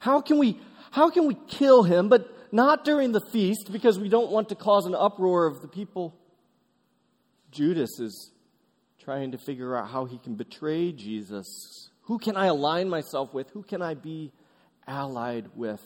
How 0.00 0.20
can 0.20 0.38
we 0.38 0.58
how 0.92 1.10
can 1.10 1.26
we 1.26 1.36
kill 1.48 1.82
him 1.82 2.08
but 2.08 2.52
not 2.52 2.84
during 2.84 3.10
the 3.10 3.20
feast 3.32 3.70
because 3.70 3.98
we 3.98 4.08
don't 4.08 4.30
want 4.30 4.48
to 4.50 4.54
cause 4.54 4.86
an 4.86 4.94
uproar 4.94 5.46
of 5.46 5.60
the 5.60 5.66
people 5.66 6.16
Judas 7.52 8.00
is 8.00 8.32
trying 8.98 9.32
to 9.32 9.38
figure 9.38 9.76
out 9.76 9.90
how 9.90 10.06
he 10.06 10.18
can 10.18 10.34
betray 10.34 10.90
Jesus. 10.92 11.90
Who 12.02 12.18
can 12.18 12.36
I 12.36 12.46
align 12.46 12.88
myself 12.88 13.32
with? 13.34 13.50
Who 13.50 13.62
can 13.62 13.82
I 13.82 13.94
be 13.94 14.32
allied 14.86 15.48
with 15.54 15.82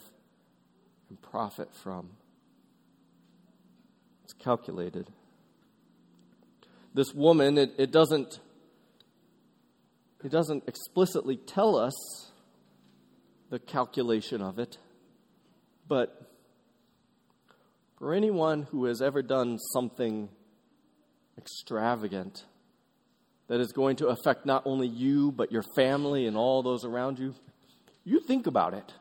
and 1.09 1.21
profit 1.21 1.69
from? 1.83 2.09
It's 4.23 4.33
calculated. 4.33 5.09
This 6.93 7.13
woman, 7.13 7.57
it, 7.57 7.73
it 7.77 7.91
doesn't 7.91 8.39
it 10.23 10.31
doesn't 10.31 10.63
explicitly 10.67 11.37
tell 11.37 11.77
us 11.77 12.31
the 13.51 13.59
calculation 13.59 14.41
of 14.41 14.57
it, 14.57 14.77
but 15.87 16.31
for 17.97 18.13
anyone 18.13 18.63
who 18.63 18.85
has 18.85 19.01
ever 19.01 19.21
done 19.21 19.59
something 19.73 20.29
extravagant 21.37 22.43
that 23.47 23.59
is 23.59 23.71
going 23.71 23.97
to 23.97 24.07
affect 24.07 24.45
not 24.45 24.63
only 24.65 24.87
you, 24.87 25.31
but 25.31 25.51
your 25.51 25.63
family 25.75 26.27
and 26.27 26.35
all 26.35 26.63
those 26.63 26.83
around 26.83 27.19
you, 27.19 27.33
you 28.03 28.19
think 28.19 28.47
about 28.47 28.73
it. 28.73 28.93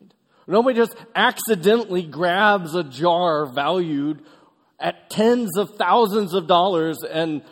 Right? 0.00 0.12
Nobody 0.46 0.76
just 0.76 0.96
accidentally 1.14 2.02
grabs 2.02 2.74
a 2.74 2.84
jar 2.84 3.46
valued 3.46 4.22
at 4.78 5.10
tens 5.10 5.56
of 5.56 5.76
thousands 5.76 6.34
of 6.34 6.46
dollars 6.46 6.98
and 7.04 7.42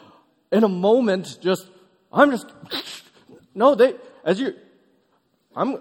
in 0.50 0.64
a 0.64 0.68
moment 0.68 1.38
just, 1.40 1.66
I'm 2.12 2.30
just, 2.30 2.46
no, 3.54 3.74
they, 3.74 3.94
as 4.24 4.38
you, 4.38 4.54
I'm, 5.54 5.74
I'm 5.74 5.80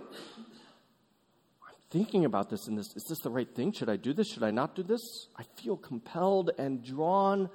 thinking 1.90 2.26
about 2.26 2.50
this 2.50 2.68
and 2.68 2.78
this, 2.78 2.96
is 2.96 3.04
this 3.10 3.20
the 3.20 3.30
right 3.30 3.54
thing? 3.54 3.74
Should 3.74 3.90
I 3.90 3.98
do 3.98 4.14
this? 4.14 4.32
Should 4.32 4.44
I 4.44 4.52
not 4.52 4.76
do 4.76 4.84
this? 4.84 5.28
I 5.38 5.44
feel 5.62 5.76
compelled 5.76 6.52
and 6.58 6.84
drawn 6.84 7.50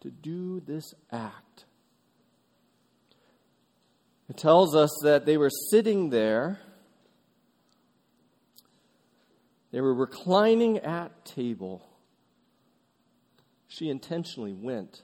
to 0.00 0.10
do 0.10 0.60
this 0.60 0.94
act. 1.10 1.64
It 4.28 4.36
tells 4.36 4.76
us 4.76 4.90
that 5.02 5.24
they 5.26 5.36
were 5.36 5.50
sitting 5.70 6.10
there, 6.10 6.60
they 9.72 9.80
were 9.80 9.94
reclining 9.94 10.78
at 10.78 11.24
table. 11.24 11.86
She 13.68 13.88
intentionally 13.88 14.54
went, 14.54 15.02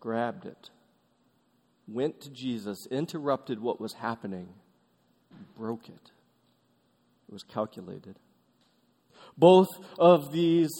grabbed 0.00 0.46
it, 0.46 0.70
went 1.86 2.20
to 2.22 2.30
Jesus, 2.30 2.86
interrupted 2.90 3.60
what 3.60 3.80
was 3.80 3.94
happening, 3.94 4.48
broke 5.56 5.88
it. 5.88 6.10
It 7.28 7.32
was 7.32 7.42
calculated. 7.42 8.16
Both 9.36 9.68
of 9.98 10.32
these 10.32 10.70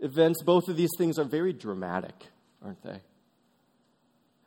events, 0.00 0.42
both 0.42 0.68
of 0.68 0.76
these 0.76 0.90
things 0.98 1.18
are 1.18 1.24
very 1.24 1.52
dramatic, 1.52 2.14
aren't 2.64 2.82
they? 2.82 2.90
I 2.90 3.00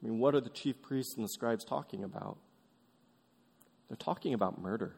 mean, 0.01 0.19
what 0.19 0.35
are 0.35 0.41
the 0.41 0.49
chief 0.49 0.81
priests 0.81 1.15
and 1.15 1.23
the 1.23 1.29
scribes 1.29 1.63
talking 1.63 2.03
about? 2.03 2.37
They're 3.87 3.97
talking 3.97 4.33
about 4.33 4.61
murder. 4.61 4.95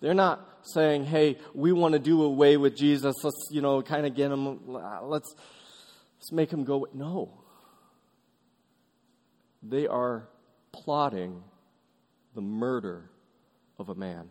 They're 0.00 0.14
not 0.14 0.46
saying, 0.62 1.04
hey, 1.04 1.38
we 1.54 1.72
want 1.72 1.92
to 1.92 1.98
do 1.98 2.22
away 2.22 2.56
with 2.56 2.76
Jesus. 2.76 3.14
Let's, 3.22 3.48
you 3.50 3.60
know, 3.60 3.82
kind 3.82 4.06
of 4.06 4.14
get 4.14 4.30
him, 4.30 4.66
let's, 4.66 5.34
let's 6.18 6.32
make 6.32 6.50
him 6.50 6.64
go. 6.64 6.86
No. 6.92 7.30
They 9.62 9.86
are 9.86 10.28
plotting 10.72 11.42
the 12.34 12.40
murder 12.40 13.10
of 13.78 13.90
a 13.90 13.94
man. 13.94 14.30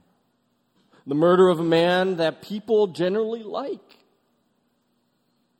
The 1.06 1.16
murder 1.16 1.50
of 1.50 1.60
a 1.60 1.64
man 1.64 2.18
that 2.18 2.42
people 2.42 2.88
generally 2.88 3.44
like. 3.44 3.99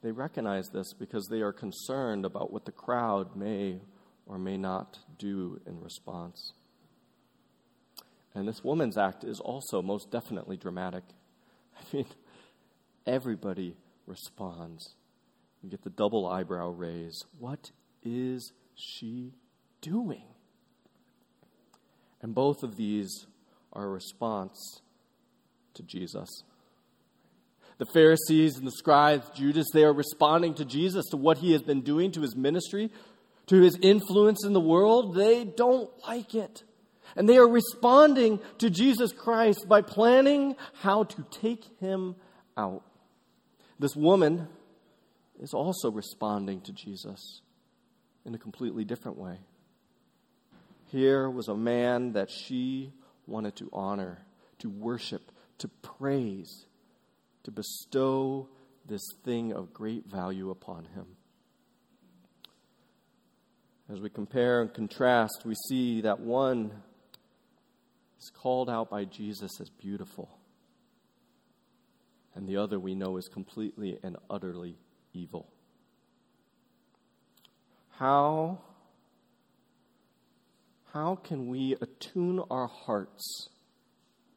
They 0.02 0.12
recognize 0.12 0.70
this 0.70 0.94
because 0.94 1.28
they 1.28 1.42
are 1.42 1.52
concerned 1.52 2.26
about 2.26 2.54
what 2.54 2.66
the 2.66 2.72
crowd 2.72 3.36
may 3.36 3.82
or 4.26 4.38
may 4.38 4.58
not 4.58 5.00
do 5.18 5.60
in 5.66 5.82
response. 5.82 6.54
And 8.34 8.48
this 8.48 8.64
woman's 8.64 8.98
act 8.98 9.24
is 9.24 9.40
also 9.40 9.82
most 9.82 10.12
definitely 10.12 10.56
dramatic. 10.56 11.04
I 11.76 11.96
mean, 11.96 12.06
everybody 13.06 13.76
responds. 14.06 14.96
You 15.62 15.70
get 15.70 15.84
the 15.84 15.90
double 15.90 16.28
eyebrow 16.28 16.70
raise. 16.70 17.26
What 17.38 17.72
is 18.04 18.54
she 18.76 19.34
doing? 19.82 20.24
And 22.22 22.34
both 22.34 22.64
of 22.64 22.78
these 22.78 23.26
are 23.74 23.86
a 23.86 23.90
response 23.90 24.82
to 25.74 25.84
Jesus. 25.84 26.44
The 27.80 27.86
Pharisees 27.86 28.58
and 28.58 28.68
the 28.68 28.72
scribes, 28.72 29.30
Judas, 29.32 29.68
they 29.74 29.86
are 29.86 29.94
responding 29.94 30.54
to 30.56 30.66
Jesus, 30.66 31.06
to 31.12 31.18
what 31.18 31.40
he 31.40 31.54
has 31.54 31.62
been 31.62 31.82
doing, 31.82 32.12
to 32.12 32.22
his 32.22 32.36
ministry, 32.36 32.92
to 33.48 33.62
his 33.62 33.78
influence 33.82 34.46
in 34.46 34.54
the 34.54 34.60
world. 34.60 35.16
They 35.16 35.46
don't 35.46 35.90
like 36.06 36.36
it. 36.36 36.64
And 37.16 37.28
they 37.28 37.38
are 37.38 37.48
responding 37.48 38.40
to 38.60 38.70
Jesus 38.70 39.14
Christ 39.14 39.68
by 39.68 39.82
planning 39.82 40.56
how 40.82 41.06
to 41.06 41.26
take 41.32 41.66
him 41.80 42.16
out. 42.58 42.84
This 43.80 43.96
woman 43.96 44.50
is 45.40 45.54
also 45.54 45.90
responding 45.90 46.60
to 46.62 46.74
Jesus 46.74 47.42
in 48.26 48.36
a 48.36 48.38
completely 48.38 48.84
different 48.84 49.18
way. 49.18 49.38
Here 50.88 51.30
was 51.30 51.48
a 51.48 51.56
man 51.56 52.14
that 52.14 52.30
she 52.30 52.92
wanted 53.26 53.56
to 53.56 53.70
honor, 53.72 54.20
to 54.60 54.70
worship, 54.70 55.32
to 55.60 55.70
praise 55.70 56.66
to 57.44 57.52
bestow 57.52 58.48
this 58.86 59.06
thing 59.24 59.54
of 59.54 59.74
great 59.74 60.06
value 60.06 60.50
upon 60.50 60.86
him. 60.86 61.06
As 63.92 64.00
we 64.00 64.10
compare 64.10 64.62
and 64.62 64.74
contrast, 64.74 65.42
we 65.46 65.56
see 65.68 66.02
that 66.02 66.20
one 66.20 66.72
is 68.20 68.30
called 68.30 68.70
out 68.70 68.90
by 68.90 69.06
Jesus 69.06 69.60
as 69.60 69.70
beautiful, 69.70 70.30
and 72.36 72.48
the 72.48 72.58
other 72.58 72.80
we 72.80 72.94
know 72.94 73.18
is 73.18 73.28
completely 73.28 73.98
and 74.04 74.18
utterly 74.30 74.78
evil. 75.14 75.48
How, 77.98 78.60
how 80.94 81.16
can 81.16 81.48
we 81.48 81.76
attune 81.82 82.42
our 82.52 82.68
hearts 82.68 83.50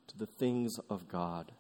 to 0.09 0.19
the 0.19 0.27
things 0.27 0.77
of 0.89 1.09
God? 1.09 1.53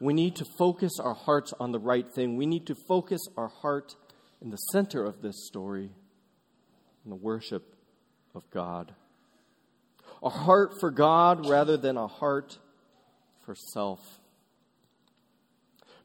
We 0.00 0.12
need 0.12 0.36
to 0.36 0.44
focus 0.58 0.92
our 1.00 1.14
hearts 1.14 1.52
on 1.58 1.72
the 1.72 1.78
right 1.78 2.06
thing. 2.14 2.36
We 2.36 2.46
need 2.46 2.66
to 2.66 2.74
focus 2.86 3.20
our 3.36 3.48
heart 3.48 3.94
in 4.40 4.50
the 4.50 4.56
center 4.72 5.04
of 5.04 5.22
this 5.22 5.46
story, 5.46 5.90
in 7.04 7.10
the 7.10 7.16
worship 7.16 7.74
of 8.34 8.48
God. 8.50 8.94
A 10.22 10.28
heart 10.28 10.72
for 10.80 10.90
God 10.90 11.48
rather 11.48 11.76
than 11.76 11.96
a 11.96 12.06
heart 12.06 12.58
for 13.44 13.54
self. 13.54 14.00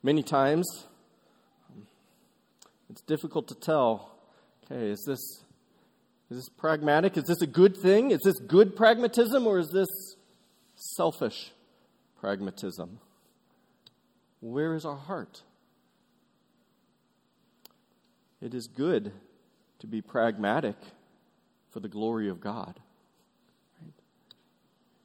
Many 0.01 0.23
times, 0.23 0.67
um, 1.69 1.88
it's 2.89 3.01
difficult 3.01 3.47
to 3.47 3.56
tell 3.56 4.12
okay, 4.65 4.89
is 4.89 5.03
this, 5.06 5.19
is 6.29 6.38
this 6.38 6.49
pragmatic? 6.49 7.17
Is 7.17 7.25
this 7.25 7.41
a 7.41 7.47
good 7.47 7.77
thing? 7.77 8.12
Is 8.12 8.21
this 8.23 8.39
good 8.39 8.75
pragmatism 8.75 9.45
or 9.45 9.60
is 9.60 9.69
this 9.69 9.88
selfish 10.75 11.51
pragmatism? 12.19 12.99
Where 14.43 14.75
is 14.75 14.84
our 14.84 14.97
heart? 14.97 15.41
It 18.41 18.53
is 18.53 18.67
good 18.67 19.13
to 19.79 19.88
be 19.88 20.01
pragmatic 20.01 20.75
for 21.71 21.79
the 21.79 21.88
glory 21.88 22.27
of 22.27 22.41
God. 22.41 22.77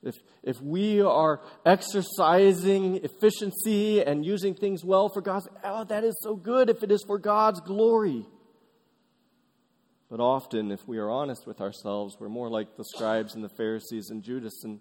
If, 0.03 0.17
if 0.43 0.61
we 0.61 1.01
are 1.01 1.41
exercising 1.65 2.97
efficiency 3.05 4.03
and 4.03 4.27
using 4.27 4.55
things 4.55 4.85
well 4.85 5.09
for 5.09 5.23
God's, 5.23 5.47
oh, 5.63 5.85
that 5.85 6.03
is 6.03 6.19
so 6.21 6.35
good 6.35 6.69
if 6.69 6.83
it 6.83 6.91
is 6.91 7.05
for 7.07 7.17
God's 7.19 7.61
glory. 7.61 8.27
But 10.11 10.19
often, 10.19 10.73
if 10.73 10.81
we 10.89 10.99
are 10.99 11.11
honest 11.11 11.47
with 11.47 11.61
ourselves, 11.61 12.17
we're 12.19 12.29
more 12.29 12.51
like 12.51 12.77
the 12.77 12.85
scribes 12.85 13.37
and 13.37 13.45
the 13.45 13.51
Pharisees 13.51 14.11
and 14.11 14.21
Judas, 14.21 14.65
and, 14.65 14.81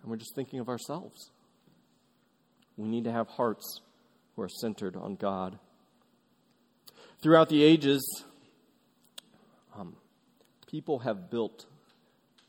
and 0.00 0.10
we're 0.10 0.16
just 0.16 0.34
thinking 0.34 0.60
of 0.60 0.70
ourselves. 0.70 1.30
We 2.76 2.88
need 2.88 3.04
to 3.04 3.12
have 3.12 3.28
hearts 3.28 3.80
who 4.34 4.42
are 4.42 4.48
centered 4.48 4.96
on 4.96 5.16
God. 5.16 5.58
Throughout 7.22 7.48
the 7.48 7.62
ages, 7.62 8.24
um, 9.76 9.96
people 10.66 11.00
have 11.00 11.30
built 11.30 11.66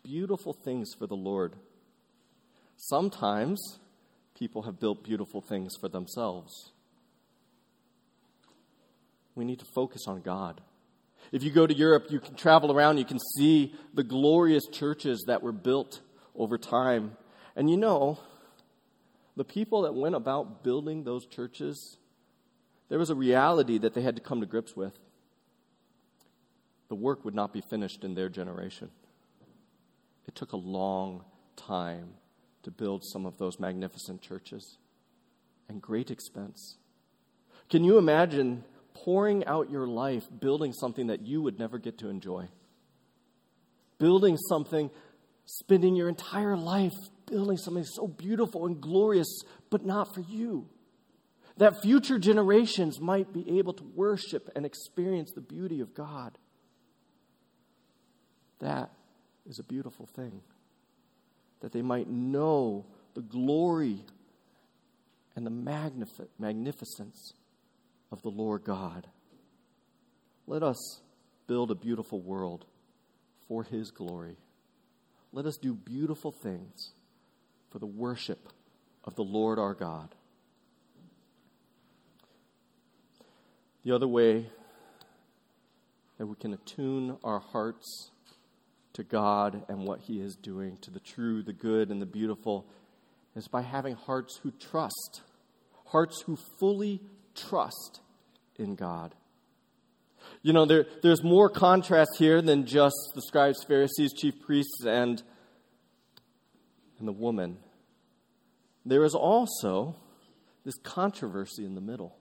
beautiful 0.03 0.53
things 0.53 0.93
for 0.97 1.07
the 1.07 1.15
Lord. 1.15 1.55
Sometimes 2.77 3.79
people 4.37 4.63
have 4.63 4.79
built 4.79 5.03
beautiful 5.03 5.41
things 5.41 5.73
for 5.79 5.89
themselves. 5.89 6.71
We 9.35 9.45
need 9.45 9.59
to 9.59 9.65
focus 9.73 10.05
on 10.07 10.21
God. 10.21 10.61
If 11.31 11.43
you 11.43 11.51
go 11.51 11.65
to 11.65 11.73
Europe, 11.73 12.05
you 12.09 12.19
can 12.19 12.35
travel 12.35 12.71
around, 12.71 12.97
you 12.97 13.05
can 13.05 13.19
see 13.37 13.73
the 13.93 14.03
glorious 14.03 14.63
churches 14.71 15.25
that 15.27 15.41
were 15.41 15.51
built 15.51 16.01
over 16.35 16.57
time. 16.57 17.17
And 17.55 17.69
you 17.69 17.77
know, 17.77 18.19
the 19.35 19.43
people 19.43 19.81
that 19.83 19.93
went 19.93 20.15
about 20.15 20.63
building 20.63 21.03
those 21.03 21.25
churches, 21.25 21.97
there 22.89 22.99
was 22.99 23.09
a 23.09 23.15
reality 23.15 23.77
that 23.77 23.93
they 23.93 24.01
had 24.01 24.15
to 24.15 24.21
come 24.21 24.39
to 24.41 24.45
grips 24.45 24.75
with. 24.75 24.93
The 26.87 26.95
work 26.95 27.25
would 27.25 27.35
not 27.35 27.51
be 27.51 27.61
finished 27.61 28.03
in 28.03 28.13
their 28.13 28.29
generation. 28.29 28.89
It 30.27 30.35
took 30.35 30.53
a 30.53 30.57
long 30.57 31.23
time 31.55 32.13
to 32.63 32.71
build 32.71 33.03
some 33.03 33.25
of 33.25 33.37
those 33.37 33.59
magnificent 33.59 34.21
churches 34.21 34.77
and 35.67 35.81
great 35.81 36.11
expense. 36.11 36.77
Can 37.69 37.83
you 37.83 37.97
imagine 37.97 38.63
pouring 38.93 39.45
out 39.45 39.69
your 39.69 39.87
life 39.87 40.23
building 40.39 40.71
something 40.73 41.07
that 41.07 41.21
you 41.21 41.41
would 41.41 41.59
never 41.59 41.77
get 41.77 41.97
to 41.99 42.09
enjoy? 42.09 42.47
Building 43.97 44.37
something, 44.37 44.89
spending 45.45 45.95
your 45.95 46.09
entire 46.09 46.55
life 46.55 46.93
building 47.25 47.57
something 47.57 47.83
so 47.83 48.07
beautiful 48.07 48.65
and 48.65 48.81
glorious, 48.81 49.41
but 49.69 49.85
not 49.85 50.13
for 50.13 50.21
you. 50.21 50.67
That 51.57 51.81
future 51.81 52.19
generations 52.19 52.99
might 52.99 53.31
be 53.31 53.59
able 53.59 53.73
to 53.73 53.83
worship 53.95 54.49
and 54.55 54.65
experience 54.65 55.31
the 55.31 55.41
beauty 55.41 55.79
of 55.79 55.93
God. 55.93 56.37
That 58.59 58.91
is 59.45 59.59
a 59.59 59.63
beautiful 59.63 60.05
thing. 60.05 60.41
That 61.61 61.71
they 61.71 61.81
might 61.81 62.09
know 62.09 62.85
the 63.13 63.21
glory 63.21 64.03
and 65.35 65.45
the 65.45 65.51
magnific- 65.51 66.29
magnificence 66.37 67.33
of 68.11 68.21
the 68.21 68.29
Lord 68.29 68.63
God. 68.63 69.07
Let 70.47 70.61
us 70.61 71.01
build 71.47 71.71
a 71.71 71.75
beautiful 71.75 72.21
world 72.21 72.65
for 73.47 73.63
His 73.63 73.91
glory. 73.91 74.37
Let 75.31 75.45
us 75.45 75.57
do 75.57 75.73
beautiful 75.73 76.31
things 76.31 76.91
for 77.75 77.79
the 77.79 77.85
worship 77.85 78.53
of 79.03 79.15
the 79.15 79.21
Lord 79.21 79.59
our 79.59 79.73
God. 79.73 80.15
The 83.83 83.93
other 83.93 84.07
way 84.07 84.49
that 86.17 86.25
we 86.25 86.37
can 86.37 86.53
attune 86.53 87.17
our 87.21 87.39
hearts 87.39 88.11
to 88.93 89.03
God 89.03 89.65
and 89.67 89.85
what 89.85 89.99
He 89.99 90.21
is 90.21 90.37
doing, 90.37 90.77
to 90.83 90.89
the 90.89 91.01
true, 91.01 91.43
the 91.43 91.51
good, 91.51 91.89
and 91.89 92.01
the 92.01 92.05
beautiful, 92.05 92.65
is 93.35 93.49
by 93.49 93.61
having 93.61 93.95
hearts 93.95 94.39
who 94.41 94.51
trust, 94.51 95.19
hearts 95.87 96.21
who 96.21 96.37
fully 96.57 97.01
trust 97.35 97.99
in 98.55 98.75
God. 98.75 99.13
You 100.43 100.53
know, 100.53 100.65
there, 100.65 100.85
there's 101.03 101.25
more 101.25 101.49
contrast 101.49 102.11
here 102.17 102.41
than 102.41 102.67
just 102.67 102.95
the 103.15 103.21
scribes, 103.21 103.65
Pharisees, 103.67 104.13
chief 104.13 104.39
priests, 104.39 104.85
and, 104.85 105.21
and 106.99 107.05
the 107.05 107.11
woman. 107.11 107.57
There 108.85 109.03
is 109.03 109.15
also 109.15 109.95
this 110.63 110.75
controversy 110.83 111.65
in 111.65 111.75
the 111.75 111.81
middle. 111.81 112.15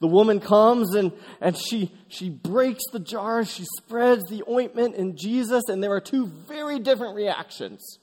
The 0.00 0.08
woman 0.08 0.40
comes 0.40 0.94
and, 0.94 1.12
and 1.40 1.56
she, 1.56 1.92
she 2.08 2.28
breaks 2.28 2.82
the 2.92 2.98
jar, 2.98 3.44
she 3.44 3.64
spreads 3.78 4.24
the 4.28 4.42
ointment 4.48 4.96
in 4.96 5.16
Jesus, 5.16 5.64
and 5.68 5.82
there 5.82 5.92
are 5.92 6.00
two 6.00 6.26
very 6.26 6.78
different 6.78 7.14
reactions. 7.14 7.98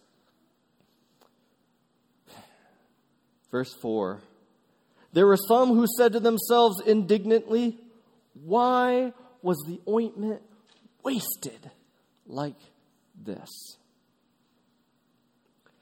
Verse 3.51 3.73
4 3.81 4.21
There 5.11 5.27
were 5.27 5.37
some 5.37 5.69
who 5.69 5.85
said 5.97 6.13
to 6.13 6.19
themselves 6.19 6.81
indignantly, 6.85 7.77
Why 8.33 9.13
was 9.41 9.57
the 9.67 9.79
ointment 9.87 10.41
wasted 11.03 11.69
like 12.25 12.59
this? 13.23 13.77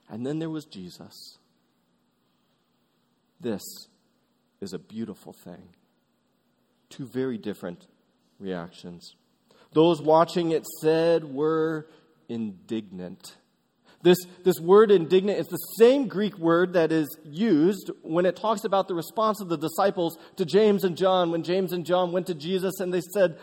And 0.09 0.25
then 0.25 0.39
there 0.39 0.49
was 0.49 0.65
Jesus. 0.65 1.37
This 3.41 3.61
is 4.61 4.73
a 4.73 4.79
beautiful 4.79 5.33
thing 5.33 5.69
two 6.91 7.07
very 7.07 7.37
different 7.37 7.87
reactions. 8.37 9.15
Those 9.73 10.01
watching 10.01 10.51
it 10.51 10.65
said 10.81 11.23
were 11.23 11.87
indignant. 12.27 13.37
This, 14.03 14.17
this 14.43 14.59
word 14.59 14.91
indignant 14.91 15.39
is 15.39 15.47
the 15.47 15.57
same 15.77 16.07
Greek 16.07 16.37
word 16.37 16.73
that 16.73 16.91
is 16.91 17.07
used 17.23 17.91
when 18.01 18.25
it 18.25 18.35
talks 18.35 18.65
about 18.65 18.87
the 18.87 18.95
response 18.95 19.39
of 19.41 19.47
the 19.47 19.57
disciples 19.57 20.17
to 20.35 20.45
James 20.45 20.83
and 20.83 20.97
John. 20.97 21.31
When 21.31 21.43
James 21.43 21.71
and 21.71 21.85
John 21.85 22.11
went 22.11 22.27
to 22.27 22.33
Jesus 22.33 22.79
and 22.79 22.93
they 22.93 23.01
said, 23.13 23.37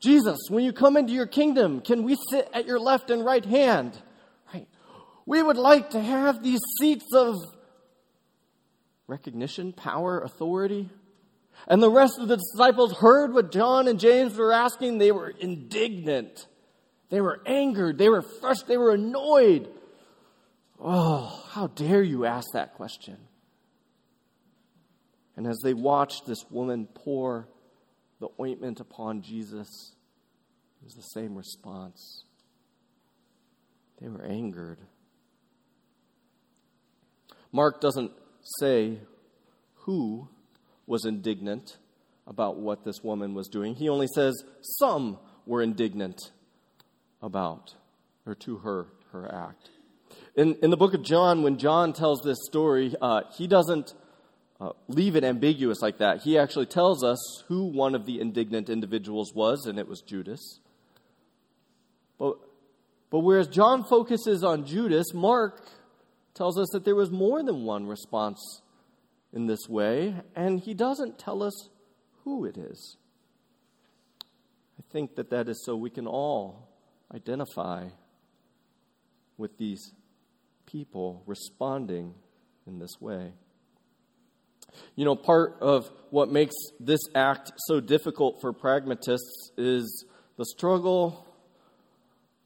Jesus, 0.00 0.38
when 0.48 0.64
you 0.64 0.72
come 0.72 0.96
into 0.96 1.12
your 1.12 1.26
kingdom, 1.26 1.80
can 1.80 2.04
we 2.04 2.16
sit 2.30 2.48
at 2.54 2.66
your 2.66 2.78
left 2.78 3.10
and 3.10 3.24
right 3.24 3.44
hand? 3.44 4.00
Right. 4.54 4.68
We 5.26 5.42
would 5.42 5.56
like 5.56 5.90
to 5.90 6.00
have 6.00 6.42
these 6.42 6.60
seats 6.80 7.12
of 7.12 7.36
recognition, 9.08 9.72
power, 9.72 10.20
authority. 10.20 10.88
And 11.66 11.82
the 11.82 11.90
rest 11.90 12.20
of 12.20 12.28
the 12.28 12.36
disciples 12.36 12.92
heard 12.98 13.34
what 13.34 13.50
John 13.50 13.88
and 13.88 13.98
James 13.98 14.36
were 14.36 14.52
asking. 14.52 14.98
They 14.98 15.10
were 15.10 15.30
indignant. 15.30 16.46
They 17.10 17.20
were 17.20 17.40
angered. 17.44 17.98
They 17.98 18.08
were 18.08 18.22
frustrated. 18.22 18.68
They 18.68 18.76
were 18.76 18.92
annoyed. 18.92 19.68
Oh, 20.78 21.44
how 21.50 21.66
dare 21.66 22.02
you 22.02 22.26
ask 22.26 22.52
that 22.52 22.74
question? 22.74 23.16
And 25.36 25.46
as 25.46 25.58
they 25.62 25.74
watched 25.74 26.26
this 26.26 26.44
woman 26.50 26.86
pour 26.86 27.48
the 28.20 28.28
ointment 28.40 28.78
upon 28.78 29.22
Jesus, 29.22 29.94
it 30.80 30.84
was 30.84 30.94
the 30.94 31.02
same 31.02 31.34
response. 31.34 32.24
They 34.00 34.08
were 34.08 34.24
angered. 34.24 34.78
Mark 37.50 37.80
doesn't 37.80 38.12
say 38.60 38.98
who 39.74 40.28
was 40.86 41.04
indignant 41.04 41.76
about 42.26 42.56
what 42.56 42.84
this 42.84 43.02
woman 43.02 43.34
was 43.34 43.48
doing. 43.48 43.74
He 43.74 43.88
only 43.88 44.06
says 44.14 44.42
some 44.60 45.18
were 45.46 45.62
indignant 45.62 46.30
about 47.22 47.74
or 48.26 48.34
to 48.34 48.58
her 48.58 48.86
her 49.12 49.32
act. 49.32 49.70
In, 50.36 50.56
in 50.62 50.70
the 50.70 50.76
book 50.76 50.94
of 50.94 51.02
John, 51.02 51.42
when 51.42 51.58
John 51.58 51.92
tells 51.92 52.20
this 52.22 52.38
story, 52.44 52.94
uh, 53.00 53.22
he 53.36 53.46
doesn't 53.46 53.94
uh, 54.60 54.70
leave 54.86 55.16
it 55.16 55.24
ambiguous 55.24 55.80
like 55.80 55.98
that. 55.98 56.22
He 56.22 56.38
actually 56.38 56.66
tells 56.66 57.02
us 57.02 57.18
who 57.48 57.64
one 57.64 57.94
of 57.94 58.06
the 58.06 58.20
indignant 58.20 58.68
individuals 58.68 59.32
was, 59.34 59.66
and 59.66 59.78
it 59.78 59.88
was 59.88 60.00
Judas. 60.00 60.60
But, 62.18 62.36
but 63.10 63.20
whereas 63.20 63.48
John 63.48 63.84
focuses 63.84 64.44
on 64.44 64.66
Judas, 64.66 65.12
Mark 65.14 65.66
tells 66.38 66.56
us 66.56 66.68
that 66.72 66.84
there 66.84 66.94
was 66.94 67.10
more 67.10 67.42
than 67.42 67.64
one 67.64 67.86
response 67.86 68.62
in 69.32 69.46
this 69.46 69.68
way, 69.68 70.14
and 70.36 70.60
he 70.60 70.72
doesn't 70.72 71.18
tell 71.18 71.42
us 71.42 71.68
who 72.22 72.44
it 72.44 72.56
is. 72.56 72.96
I 74.78 74.84
think 74.92 75.16
that 75.16 75.30
that 75.30 75.48
is 75.48 75.64
so 75.66 75.76
we 75.76 75.90
can 75.90 76.06
all 76.06 76.68
identify 77.12 77.88
with 79.36 79.58
these 79.58 79.92
people 80.64 81.22
responding 81.26 82.14
in 82.66 82.78
this 82.78 83.00
way. 83.00 83.32
You 84.94 85.04
know, 85.04 85.16
part 85.16 85.56
of 85.60 85.90
what 86.10 86.30
makes 86.30 86.54
this 86.78 87.00
act 87.14 87.50
so 87.66 87.80
difficult 87.80 88.40
for 88.40 88.52
pragmatists 88.52 89.50
is 89.56 90.04
the 90.36 90.44
struggle 90.44 91.26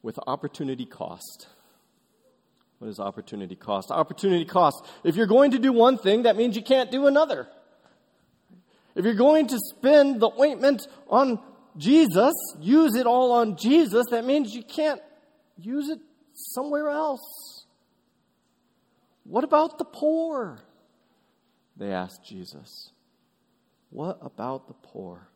with 0.02 0.18
opportunity 0.26 0.87
cost. 0.87 1.48
What 2.83 2.88
is 2.88 2.99
opportunity 2.99 3.55
cost? 3.55 3.92
Opportunity 3.92 4.45
cost. 4.45 4.85
If 5.05 5.14
you're 5.14 5.29
going 5.29 5.53
to 5.53 5.61
do 5.61 5.73
one 5.73 5.99
thing, 5.99 6.25
that 6.25 6.35
means 6.35 6.57
you 6.57 6.64
can't 6.64 6.90
do 6.90 7.07
another. 7.07 7.47
If 8.97 9.05
you're 9.05 9.14
going 9.14 9.47
to 9.47 9.59
spend 9.77 10.21
the 10.21 10.29
ointment 10.37 10.88
on 11.09 11.38
Jesus, 11.77 12.35
use 12.59 12.97
it 12.97 13.07
all 13.07 13.31
on 13.31 13.57
Jesus, 13.57 14.07
that 14.11 14.25
means 14.25 14.53
you 14.53 14.64
can't 14.64 15.01
use 15.61 15.90
it 15.90 16.01
somewhere 16.35 16.88
else. 16.88 17.66
What 19.23 19.45
about 19.45 19.79
the 19.79 19.85
poor? 19.85 20.59
They 21.77 21.92
asked 21.92 22.27
Jesus. 22.27 22.90
What 23.90 24.18
about 24.23 24.66
the 24.66 24.75
poor? 24.75 25.29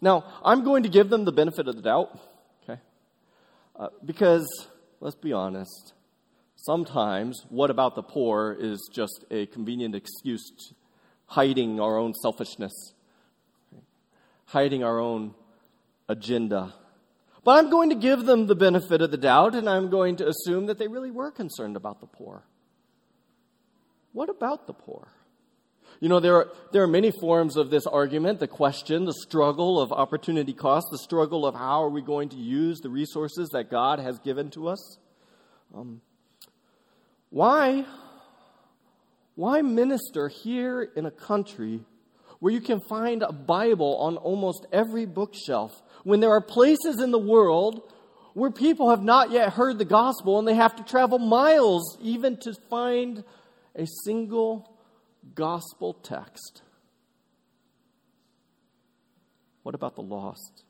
Now, 0.00 0.24
I'm 0.44 0.62
going 0.62 0.84
to 0.84 0.88
give 0.88 1.10
them 1.10 1.24
the 1.24 1.32
benefit 1.32 1.66
of 1.66 1.74
the 1.74 1.82
doubt, 1.82 2.16
okay? 2.62 2.80
Uh, 3.74 3.88
because, 4.04 4.68
let's 5.00 5.16
be 5.16 5.32
honest, 5.32 5.94
Sometimes, 6.62 7.44
what 7.48 7.70
about 7.70 7.96
the 7.96 8.04
poor 8.04 8.56
is 8.56 8.88
just 8.92 9.24
a 9.32 9.46
convenient 9.46 9.96
excuse 9.96 10.48
to 10.48 10.74
hiding 11.26 11.80
our 11.80 11.98
own 11.98 12.14
selfishness, 12.14 12.92
hiding 14.44 14.84
our 14.84 15.00
own 15.00 15.34
agenda. 16.08 16.72
But 17.42 17.58
I'm 17.58 17.68
going 17.68 17.90
to 17.90 17.96
give 17.96 18.26
them 18.26 18.46
the 18.46 18.54
benefit 18.54 19.02
of 19.02 19.10
the 19.10 19.16
doubt, 19.16 19.56
and 19.56 19.68
I'm 19.68 19.90
going 19.90 20.14
to 20.16 20.28
assume 20.28 20.66
that 20.66 20.78
they 20.78 20.86
really 20.86 21.10
were 21.10 21.32
concerned 21.32 21.74
about 21.74 22.00
the 22.00 22.06
poor. 22.06 22.44
What 24.12 24.28
about 24.28 24.68
the 24.68 24.74
poor? 24.74 25.08
You 25.98 26.08
know, 26.08 26.20
there 26.20 26.36
are, 26.36 26.52
there 26.70 26.84
are 26.84 26.88
many 26.88 27.10
forms 27.10 27.56
of 27.56 27.70
this 27.70 27.88
argument 27.88 28.38
the 28.38 28.46
question, 28.46 29.04
the 29.04 29.14
struggle 29.14 29.80
of 29.80 29.90
opportunity 29.90 30.52
cost, 30.52 30.86
the 30.92 30.98
struggle 30.98 31.44
of 31.44 31.56
how 31.56 31.82
are 31.82 31.90
we 31.90 32.02
going 32.02 32.28
to 32.28 32.36
use 32.36 32.78
the 32.80 32.88
resources 32.88 33.48
that 33.48 33.68
God 33.68 33.98
has 33.98 34.20
given 34.20 34.50
to 34.50 34.68
us. 34.68 34.98
Um, 35.74 36.02
why, 37.32 37.86
why 39.36 39.62
minister 39.62 40.28
here 40.28 40.82
in 40.94 41.06
a 41.06 41.10
country 41.10 41.80
where 42.40 42.52
you 42.52 42.60
can 42.60 42.78
find 42.78 43.22
a 43.22 43.32
Bible 43.32 43.96
on 43.96 44.18
almost 44.18 44.66
every 44.70 45.06
bookshelf 45.06 45.82
when 46.04 46.20
there 46.20 46.30
are 46.30 46.42
places 46.42 47.00
in 47.00 47.10
the 47.10 47.18
world 47.18 47.90
where 48.34 48.50
people 48.50 48.90
have 48.90 49.02
not 49.02 49.30
yet 49.30 49.54
heard 49.54 49.78
the 49.78 49.86
gospel 49.86 50.38
and 50.38 50.46
they 50.46 50.54
have 50.54 50.76
to 50.76 50.82
travel 50.82 51.18
miles 51.18 51.96
even 52.02 52.36
to 52.36 52.52
find 52.68 53.24
a 53.74 53.86
single 54.04 54.76
gospel 55.34 55.94
text? 55.94 56.60
What 59.62 59.74
about 59.74 59.94
the 59.94 60.02
lost? 60.02 60.64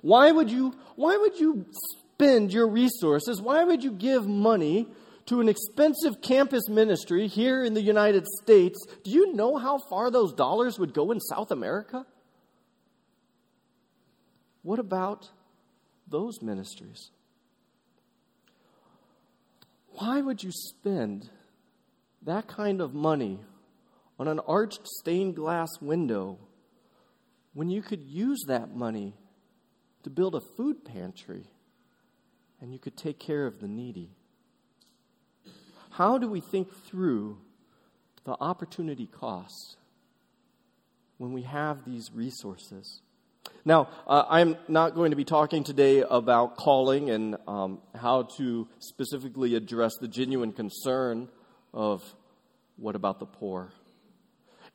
Why 0.00 0.32
would 0.32 0.50
you, 0.50 0.74
why 0.96 1.18
would 1.18 1.38
you 1.38 1.66
spend 2.00 2.50
your 2.50 2.66
resources? 2.66 3.42
Why 3.42 3.62
would 3.62 3.84
you 3.84 3.92
give 3.92 4.26
money 4.26 4.88
to 5.26 5.40
an 5.40 5.48
expensive 5.48 6.20
campus 6.20 6.68
ministry 6.68 7.28
here 7.28 7.64
in 7.64 7.74
the 7.74 7.82
United 7.82 8.26
States? 8.26 8.78
Do 9.04 9.10
you 9.10 9.34
know 9.34 9.56
how 9.56 9.78
far 9.88 10.10
those 10.10 10.32
dollars 10.32 10.78
would 10.78 10.94
go 10.94 11.10
in 11.10 11.20
South 11.20 11.50
America? 11.50 12.04
What 14.62 14.78
about 14.78 15.28
those 16.08 16.40
ministries? 16.42 17.10
Why 19.94 20.20
would 20.20 20.42
you 20.42 20.50
spend 20.52 21.28
that 22.22 22.48
kind 22.48 22.80
of 22.80 22.94
money 22.94 23.40
on 24.18 24.28
an 24.28 24.40
arched 24.40 24.86
stained 24.86 25.36
glass 25.36 25.68
window 25.80 26.38
when 27.54 27.68
you 27.68 27.82
could 27.82 28.02
use 28.02 28.44
that 28.46 28.74
money 28.74 29.14
to 30.04 30.10
build 30.10 30.34
a 30.34 30.40
food 30.56 30.84
pantry 30.84 31.46
and 32.60 32.72
you 32.72 32.78
could 32.78 32.96
take 32.96 33.18
care 33.18 33.46
of 33.46 33.60
the 33.60 33.68
needy? 33.68 34.10
How 35.92 36.16
do 36.16 36.26
we 36.26 36.40
think 36.40 36.72
through 36.86 37.36
the 38.24 38.34
opportunity 38.40 39.06
cost 39.06 39.76
when 41.18 41.34
we 41.34 41.42
have 41.42 41.84
these 41.84 42.10
resources? 42.14 43.02
Now, 43.66 43.90
uh, 44.06 44.24
I'm 44.26 44.56
not 44.68 44.94
going 44.94 45.10
to 45.10 45.16
be 45.16 45.26
talking 45.26 45.64
today 45.64 46.02
about 46.08 46.56
calling 46.56 47.10
and 47.10 47.36
um, 47.46 47.80
how 47.94 48.22
to 48.38 48.66
specifically 48.78 49.54
address 49.54 49.92
the 50.00 50.08
genuine 50.08 50.52
concern 50.52 51.28
of 51.74 52.02
what 52.76 52.96
about 52.96 53.18
the 53.18 53.26
poor. 53.26 53.70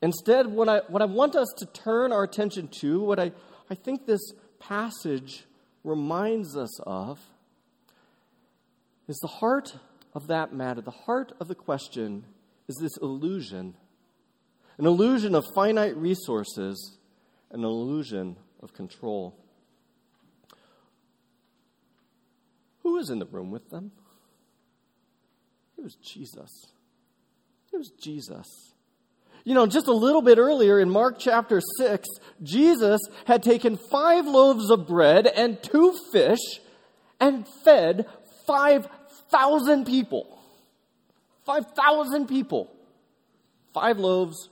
Instead, 0.00 0.46
what 0.46 0.68
I, 0.68 0.82
what 0.86 1.02
I 1.02 1.06
want 1.06 1.34
us 1.34 1.48
to 1.58 1.66
turn 1.66 2.12
our 2.12 2.22
attention 2.22 2.68
to, 2.80 3.00
what 3.00 3.18
I, 3.18 3.32
I 3.68 3.74
think 3.74 4.06
this 4.06 4.32
passage 4.60 5.46
reminds 5.82 6.56
us 6.56 6.78
of, 6.82 7.18
is 9.08 9.18
the 9.18 9.26
heart 9.28 9.74
of 10.18 10.26
that 10.26 10.52
matter. 10.52 10.80
The 10.80 10.90
heart 10.90 11.30
of 11.38 11.46
the 11.46 11.54
question 11.54 12.24
is 12.66 12.76
this 12.80 12.96
illusion 13.00 13.74
an 14.76 14.86
illusion 14.86 15.34
of 15.34 15.44
finite 15.56 15.96
resources, 15.96 16.98
an 17.50 17.64
illusion 17.64 18.36
of 18.60 18.72
control. 18.74 19.36
Who 22.82 22.94
was 22.94 23.10
in 23.10 23.18
the 23.18 23.26
room 23.26 23.50
with 23.50 23.70
them? 23.70 23.90
It 25.76 25.82
was 25.82 25.96
Jesus. 25.96 26.66
It 27.72 27.76
was 27.76 27.90
Jesus. 28.00 28.46
You 29.44 29.54
know, 29.54 29.66
just 29.66 29.88
a 29.88 29.92
little 29.92 30.22
bit 30.22 30.38
earlier 30.38 30.78
in 30.78 30.90
Mark 30.90 31.18
chapter 31.18 31.60
6, 31.78 32.06
Jesus 32.44 33.00
had 33.24 33.42
taken 33.42 33.78
five 33.90 34.26
loaves 34.26 34.70
of 34.70 34.86
bread 34.86 35.26
and 35.26 35.60
two 35.60 35.92
fish 36.12 36.60
and 37.18 37.46
fed 37.64 38.06
5,000 39.30 39.84
people. 39.84 40.38
5,000 41.44 42.26
people. 42.26 42.70
Five 43.72 43.98
loaves, 43.98 44.48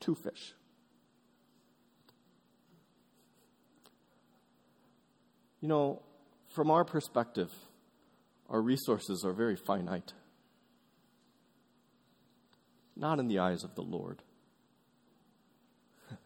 two 0.00 0.14
fish. 0.14 0.54
You 5.60 5.68
know, 5.68 6.02
from 6.54 6.70
our 6.70 6.84
perspective, 6.84 7.50
our 8.48 8.60
resources 8.60 9.24
are 9.24 9.32
very 9.32 9.56
finite. 9.56 10.12
Not 12.96 13.18
in 13.18 13.28
the 13.28 13.38
eyes 13.38 13.62
of 13.62 13.74
the 13.74 13.82
Lord. 13.82 14.22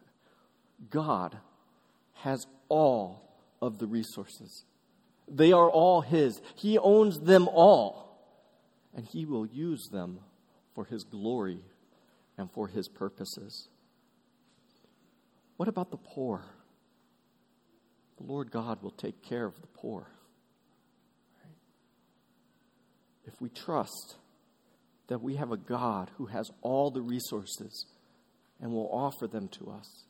God 0.91 1.37
has 2.15 2.47
all 2.69 3.23
of 3.61 3.79
the 3.79 3.87
resources. 3.87 4.65
They 5.35 5.53
are 5.53 5.69
all 5.69 6.01
His. 6.01 6.41
He 6.55 6.79
owns 6.79 7.21
them 7.21 7.49
all. 7.49 8.03
And 8.95 9.05
He 9.05 9.25
will 9.25 9.47
use 9.47 9.89
them 9.89 10.21
for 10.75 10.85
His 10.85 11.05
glory 11.05 11.61
and 12.39 12.51
for 12.51 12.69
His 12.69 12.89
purposes. 12.89 13.69
What 15.57 15.69
about 15.69 15.91
the 15.91 15.97
poor? 15.97 16.45
the 18.17 18.25
Lord 18.25 18.51
God 18.51 18.83
will 18.83 18.91
take 18.91 19.23
care 19.23 19.45
of 19.45 19.61
the 19.61 19.67
poor. 19.67 20.07
If 23.27 23.41
we 23.41 23.49
trust 23.49 24.17
that 25.09 25.23
we 25.23 25.37
have 25.37 25.51
a 25.51 25.57
God 25.57 26.11
who 26.17 26.27
has 26.27 26.51
all 26.61 26.91
the 26.91 27.03
resources 27.03 27.87
and 28.61 28.73
will 28.73 28.91
offer 28.93 29.27
them 29.27 29.49
to 29.49 29.71
us, 29.71 30.05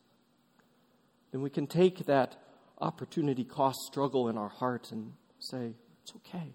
then 1.32 1.42
we 1.42 1.50
can 1.50 1.66
take 1.66 2.06
that 2.06 2.36
opportunity 2.78 3.44
cost 3.44 3.78
struggle 3.86 4.28
in 4.28 4.36
our 4.36 4.48
heart 4.48 4.92
and 4.92 5.12
say, 5.38 5.74
it's 6.02 6.12
okay. 6.16 6.54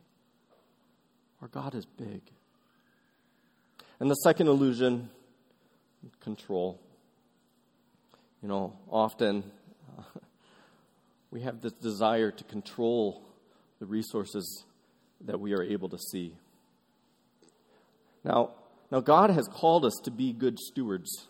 Our 1.42 1.48
God 1.48 1.76
is 1.76 1.86
big. 1.86 2.22
And 4.00 4.10
the 4.10 4.16
second 4.16 4.48
illusion, 4.48 5.10
control. 6.22 6.80
You 8.42 8.48
know, 8.48 8.78
often 8.90 9.44
uh, 9.98 10.04
we 11.32 11.42
have 11.42 11.62
this 11.62 11.74
desire 11.74 12.32
to 12.32 12.44
control 12.46 13.24
the 13.80 13.86
resources 13.86 14.64
that 15.22 15.40
we 15.40 15.54
are 15.54 15.64
able 15.64 15.90
to 15.90 15.98
see. 15.98 16.36
Now, 18.24 18.52
now 18.92 19.02
God 19.02 19.30
has 19.30 19.48
called 19.48 19.86
us 19.86 20.00
to 20.04 20.12
be 20.12 20.34
good 20.34 20.60
stewards 20.60 21.28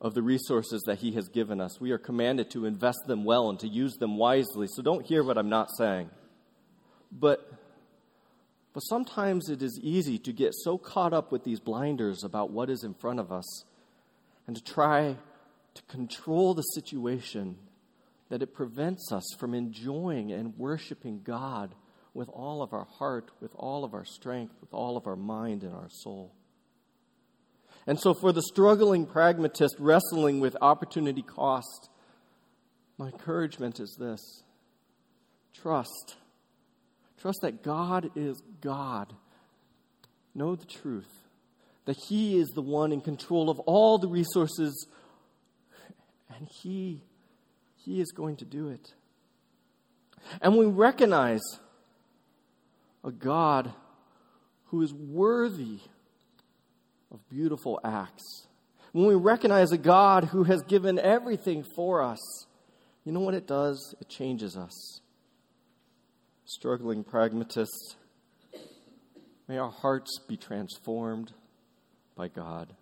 of 0.00 0.14
the 0.14 0.22
resources 0.22 0.82
that 0.86 0.98
He 0.98 1.12
has 1.12 1.28
given 1.28 1.60
us. 1.60 1.80
We 1.80 1.90
are 1.90 1.98
commanded 1.98 2.50
to 2.50 2.66
invest 2.66 3.00
them 3.06 3.24
well 3.24 3.48
and 3.48 3.58
to 3.60 3.68
use 3.68 3.94
them 3.94 4.16
wisely. 4.16 4.66
So 4.68 4.82
don't 4.82 5.06
hear 5.06 5.22
what 5.22 5.38
I'm 5.38 5.48
not 5.48 5.68
saying. 5.76 6.10
But 7.10 7.48
but 8.76 8.82
sometimes 8.82 9.48
it 9.48 9.62
is 9.62 9.80
easy 9.82 10.18
to 10.18 10.34
get 10.34 10.52
so 10.52 10.76
caught 10.76 11.14
up 11.14 11.32
with 11.32 11.44
these 11.44 11.60
blinders 11.60 12.22
about 12.22 12.50
what 12.50 12.68
is 12.68 12.84
in 12.84 12.92
front 12.92 13.20
of 13.20 13.32
us 13.32 13.64
and 14.46 14.54
to 14.54 14.62
try 14.62 15.16
to 15.72 15.82
control 15.84 16.52
the 16.52 16.60
situation 16.60 17.56
that 18.28 18.42
it 18.42 18.52
prevents 18.52 19.10
us 19.12 19.24
from 19.38 19.54
enjoying 19.54 20.30
and 20.30 20.58
worshiping 20.58 21.22
God 21.24 21.74
with 22.12 22.28
all 22.28 22.60
of 22.60 22.74
our 22.74 22.84
heart, 22.98 23.30
with 23.40 23.52
all 23.54 23.82
of 23.82 23.94
our 23.94 24.04
strength, 24.04 24.52
with 24.60 24.74
all 24.74 24.98
of 24.98 25.06
our 25.06 25.16
mind 25.16 25.62
and 25.62 25.72
our 25.72 25.88
soul. 25.88 26.34
And 27.86 28.00
so, 28.00 28.14
for 28.14 28.32
the 28.32 28.42
struggling 28.42 29.06
pragmatist 29.06 29.76
wrestling 29.78 30.40
with 30.40 30.56
opportunity 30.60 31.22
cost, 31.22 31.88
my 32.98 33.06
encouragement 33.06 33.78
is 33.78 33.96
this 33.98 34.42
trust. 35.54 36.16
Trust 37.20 37.38
that 37.42 37.62
God 37.62 38.10
is 38.14 38.42
God. 38.60 39.14
Know 40.34 40.56
the 40.56 40.66
truth, 40.66 41.08
that 41.84 41.96
He 42.08 42.38
is 42.38 42.48
the 42.48 42.62
one 42.62 42.92
in 42.92 43.00
control 43.00 43.48
of 43.48 43.58
all 43.60 43.98
the 43.98 44.08
resources, 44.08 44.86
and 46.28 46.48
He 46.48 47.02
he 47.86 48.00
is 48.00 48.10
going 48.10 48.36
to 48.36 48.44
do 48.44 48.68
it. 48.68 48.92
And 50.42 50.58
we 50.58 50.66
recognize 50.66 51.40
a 53.04 53.12
God 53.12 53.72
who 54.66 54.82
is 54.82 54.92
worthy 54.92 55.78
of 57.12 57.28
beautiful 57.28 57.80
acts. 57.84 58.46
When 58.92 59.06
we 59.06 59.14
recognize 59.14 59.72
a 59.72 59.78
God 59.78 60.24
who 60.24 60.44
has 60.44 60.62
given 60.62 60.98
everything 60.98 61.64
for 61.74 62.02
us, 62.02 62.46
you 63.04 63.12
know 63.12 63.20
what 63.20 63.34
it 63.34 63.46
does? 63.46 63.94
It 64.00 64.08
changes 64.08 64.56
us. 64.56 65.00
Struggling 66.44 67.04
pragmatists, 67.04 67.96
may 69.48 69.58
our 69.58 69.70
hearts 69.70 70.18
be 70.28 70.36
transformed 70.36 71.32
by 72.16 72.28
God. 72.28 72.72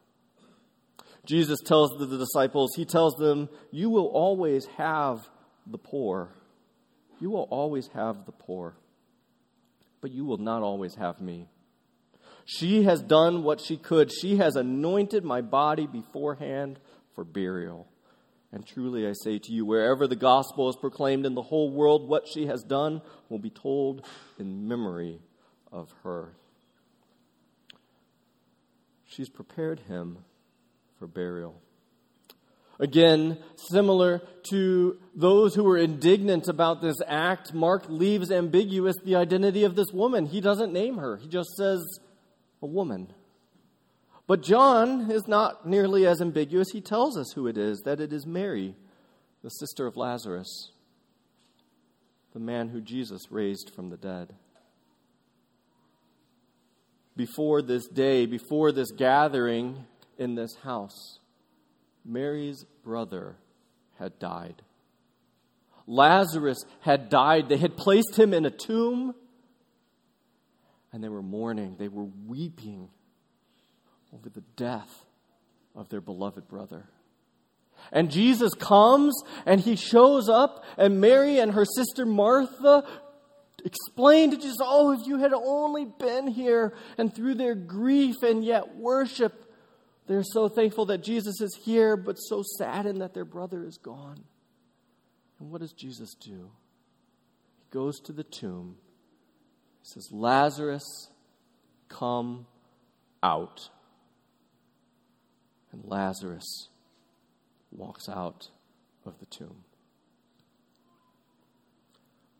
Jesus 1.26 1.60
tells 1.64 1.90
the 1.98 2.18
disciples, 2.18 2.74
He 2.76 2.84
tells 2.84 3.14
them, 3.16 3.48
You 3.70 3.90
will 3.90 4.06
always 4.06 4.66
have 4.76 5.28
the 5.66 5.78
poor. 5.78 6.30
You 7.20 7.30
will 7.30 7.48
always 7.50 7.88
have 7.94 8.26
the 8.26 8.32
poor, 8.32 8.76
but 10.00 10.10
you 10.10 10.24
will 10.24 10.38
not 10.38 10.62
always 10.62 10.94
have 10.96 11.20
me. 11.20 11.48
She 12.44 12.82
has 12.82 13.00
done 13.00 13.42
what 13.42 13.60
she 13.60 13.76
could. 13.76 14.12
She 14.12 14.36
has 14.36 14.56
anointed 14.56 15.24
my 15.24 15.40
body 15.40 15.86
beforehand 15.86 16.78
for 17.14 17.24
burial. 17.24 17.88
And 18.52 18.66
truly 18.66 19.06
I 19.08 19.12
say 19.24 19.38
to 19.38 19.52
you, 19.52 19.64
wherever 19.64 20.06
the 20.06 20.16
gospel 20.16 20.68
is 20.68 20.76
proclaimed 20.76 21.26
in 21.26 21.34
the 21.34 21.42
whole 21.42 21.70
world, 21.70 22.08
what 22.08 22.28
she 22.28 22.46
has 22.46 22.62
done 22.62 23.02
will 23.28 23.38
be 23.40 23.50
told 23.50 24.06
in 24.38 24.68
memory 24.68 25.20
of 25.72 25.92
her. 26.04 26.36
She's 29.06 29.28
prepared 29.28 29.80
him 29.80 30.18
for 30.98 31.06
burial. 31.06 31.60
Again, 32.78 33.38
similar 33.70 34.20
to 34.50 34.98
those 35.14 35.54
who 35.54 35.64
were 35.64 35.78
indignant 35.78 36.48
about 36.48 36.82
this 36.82 36.96
act, 37.06 37.54
Mark 37.54 37.88
leaves 37.88 38.30
ambiguous 38.30 38.96
the 39.04 39.16
identity 39.16 39.64
of 39.64 39.76
this 39.76 39.92
woman. 39.92 40.26
He 40.26 40.40
doesn't 40.40 40.72
name 40.72 40.98
her, 40.98 41.16
he 41.16 41.28
just 41.28 41.50
says, 41.56 41.80
a 42.64 42.66
woman. 42.66 43.12
But 44.26 44.42
John 44.42 45.10
is 45.10 45.28
not 45.28 45.68
nearly 45.68 46.06
as 46.06 46.22
ambiguous. 46.22 46.70
He 46.72 46.80
tells 46.80 47.16
us 47.18 47.32
who 47.34 47.46
it 47.46 47.58
is 47.58 47.82
that 47.84 48.00
it 48.00 48.12
is 48.12 48.26
Mary, 48.26 48.74
the 49.42 49.50
sister 49.50 49.86
of 49.86 49.98
Lazarus, 49.98 50.70
the 52.32 52.40
man 52.40 52.70
who 52.70 52.80
Jesus 52.80 53.30
raised 53.30 53.70
from 53.76 53.90
the 53.90 53.98
dead. 53.98 54.34
Before 57.16 57.60
this 57.60 57.86
day, 57.86 58.24
before 58.24 58.72
this 58.72 58.90
gathering 58.90 59.84
in 60.18 60.34
this 60.34 60.56
house, 60.64 61.18
Mary's 62.02 62.64
brother 62.82 63.36
had 63.98 64.18
died. 64.18 64.62
Lazarus 65.86 66.64
had 66.80 67.10
died. 67.10 67.50
They 67.50 67.58
had 67.58 67.76
placed 67.76 68.16
him 68.16 68.32
in 68.32 68.46
a 68.46 68.50
tomb, 68.50 69.14
and 70.94 71.02
they 71.02 71.08
were 71.08 71.22
mourning. 71.22 71.74
They 71.76 71.88
were 71.88 72.04
weeping 72.04 72.88
over 74.12 74.30
the 74.30 74.44
death 74.54 75.04
of 75.74 75.88
their 75.88 76.00
beloved 76.00 76.46
brother. 76.46 76.84
And 77.90 78.12
Jesus 78.12 78.54
comes 78.54 79.12
and 79.44 79.60
he 79.60 79.74
shows 79.74 80.28
up, 80.28 80.64
and 80.78 81.00
Mary 81.00 81.40
and 81.40 81.50
her 81.50 81.64
sister 81.64 82.06
Martha 82.06 82.84
explain 83.64 84.30
to 84.30 84.36
Jesus, 84.36 84.58
Oh, 84.60 84.92
if 84.92 85.04
you 85.08 85.18
had 85.18 85.32
only 85.32 85.84
been 85.84 86.28
here, 86.28 86.74
and 86.96 87.12
through 87.12 87.34
their 87.34 87.56
grief 87.56 88.22
and 88.22 88.44
yet 88.44 88.76
worship, 88.76 89.52
they're 90.06 90.22
so 90.22 90.48
thankful 90.48 90.86
that 90.86 91.02
Jesus 91.02 91.40
is 91.40 91.58
here, 91.64 91.96
but 91.96 92.14
so 92.14 92.44
saddened 92.56 93.00
that 93.00 93.14
their 93.14 93.24
brother 93.24 93.64
is 93.64 93.78
gone. 93.78 94.22
And 95.40 95.50
what 95.50 95.60
does 95.60 95.72
Jesus 95.72 96.14
do? 96.14 96.52
He 97.58 97.64
goes 97.72 97.98
to 98.02 98.12
the 98.12 98.22
tomb. 98.22 98.76
Says, 99.84 100.10
Lazarus, 100.10 101.10
come 101.88 102.46
out. 103.22 103.68
And 105.72 105.84
Lazarus 105.84 106.68
walks 107.70 108.08
out 108.08 108.48
of 109.04 109.18
the 109.20 109.26
tomb. 109.26 109.64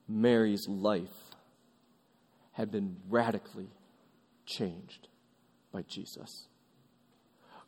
Mary's 0.08 0.66
life 0.66 1.34
had 2.52 2.70
been 2.70 2.96
radically 3.10 3.68
changed 4.46 5.08
by 5.70 5.82
Jesus. 5.82 6.46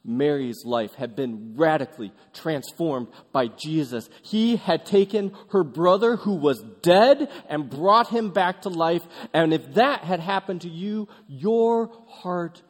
Mary's 0.06 0.64
life 0.64 0.94
had 0.94 1.16
been 1.16 1.54
radically 1.56 2.12
transformed 2.32 3.08
by 3.32 3.48
Jesus. 3.48 4.08
He 4.22 4.56
had 4.56 4.86
taken 4.86 5.32
her 5.50 5.64
brother 5.64 6.16
who 6.16 6.36
was 6.36 6.62
dead 6.82 7.28
and 7.48 7.68
brought 7.68 8.08
him 8.08 8.30
back 8.30 8.62
to 8.62 8.68
life. 8.68 9.02
And 9.34 9.52
if 9.52 9.74
that 9.74 10.04
had 10.04 10.20
happened 10.20 10.62
to 10.62 10.70
you, 10.70 11.08
your 11.28 11.90
heart 12.08 12.62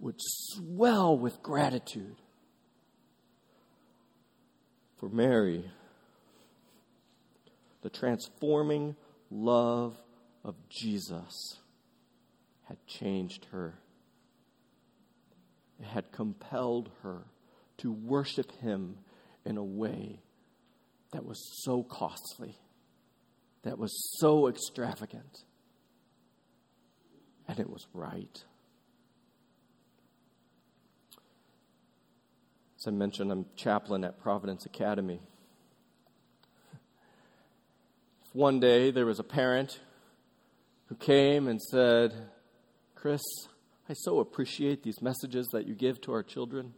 would 0.00 0.16
swell 0.18 1.16
with 1.16 1.42
gratitude 1.42 2.16
for 5.02 5.08
Mary, 5.08 5.68
the 7.82 7.90
transforming 7.90 8.94
love 9.32 9.96
of 10.44 10.54
Jesus 10.68 11.58
had 12.68 12.76
changed 12.86 13.46
her. 13.50 13.74
Had 15.82 16.12
compelled 16.12 16.90
her 17.02 17.24
to 17.78 17.92
worship 17.92 18.52
him 18.60 18.98
in 19.44 19.56
a 19.56 19.64
way 19.64 20.22
that 21.12 21.24
was 21.24 21.38
so 21.64 21.82
costly, 21.82 22.56
that 23.62 23.78
was 23.78 23.92
so 24.18 24.48
extravagant, 24.48 25.44
and 27.46 27.58
it 27.58 27.68
was 27.68 27.86
right. 27.92 28.44
As 32.78 32.86
I 32.86 32.90
mentioned, 32.90 33.30
I'm 33.30 33.46
chaplain 33.54 34.02
at 34.04 34.18
Providence 34.18 34.64
Academy. 34.64 35.20
One 38.32 38.60
day 38.60 38.90
there 38.90 39.04
was 39.06 39.18
a 39.18 39.24
parent 39.24 39.78
who 40.86 40.94
came 40.94 41.48
and 41.48 41.60
said, 41.60 42.14
Chris, 42.94 43.20
I 43.88 43.94
so 43.94 44.20
appreciate 44.20 44.82
these 44.82 45.02
messages 45.02 45.48
that 45.52 45.66
you 45.66 45.74
give 45.74 46.00
to 46.02 46.12
our 46.12 46.22
children. 46.22 46.72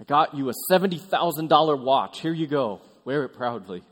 I 0.00 0.04
got 0.04 0.34
you 0.34 0.50
a 0.50 0.52
$70,000 0.70 1.82
watch. 1.82 2.20
Here 2.20 2.32
you 2.32 2.46
go. 2.46 2.80
Wear 3.04 3.24
it 3.24 3.30
proudly. 3.30 3.82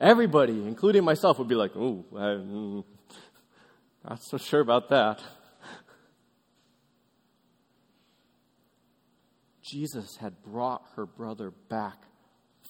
Everybody, 0.00 0.52
including 0.52 1.04
myself, 1.04 1.38
would 1.38 1.48
be 1.48 1.56
like, 1.56 1.72
oh, 1.74 2.04
I'm 2.16 2.48
mm, 2.48 2.84
not 4.08 4.22
so 4.22 4.38
sure 4.38 4.60
about 4.60 4.90
that. 4.90 5.20
Jesus 9.62 10.16
had 10.16 10.40
brought 10.42 10.82
her 10.94 11.04
brother 11.04 11.50
back 11.68 11.96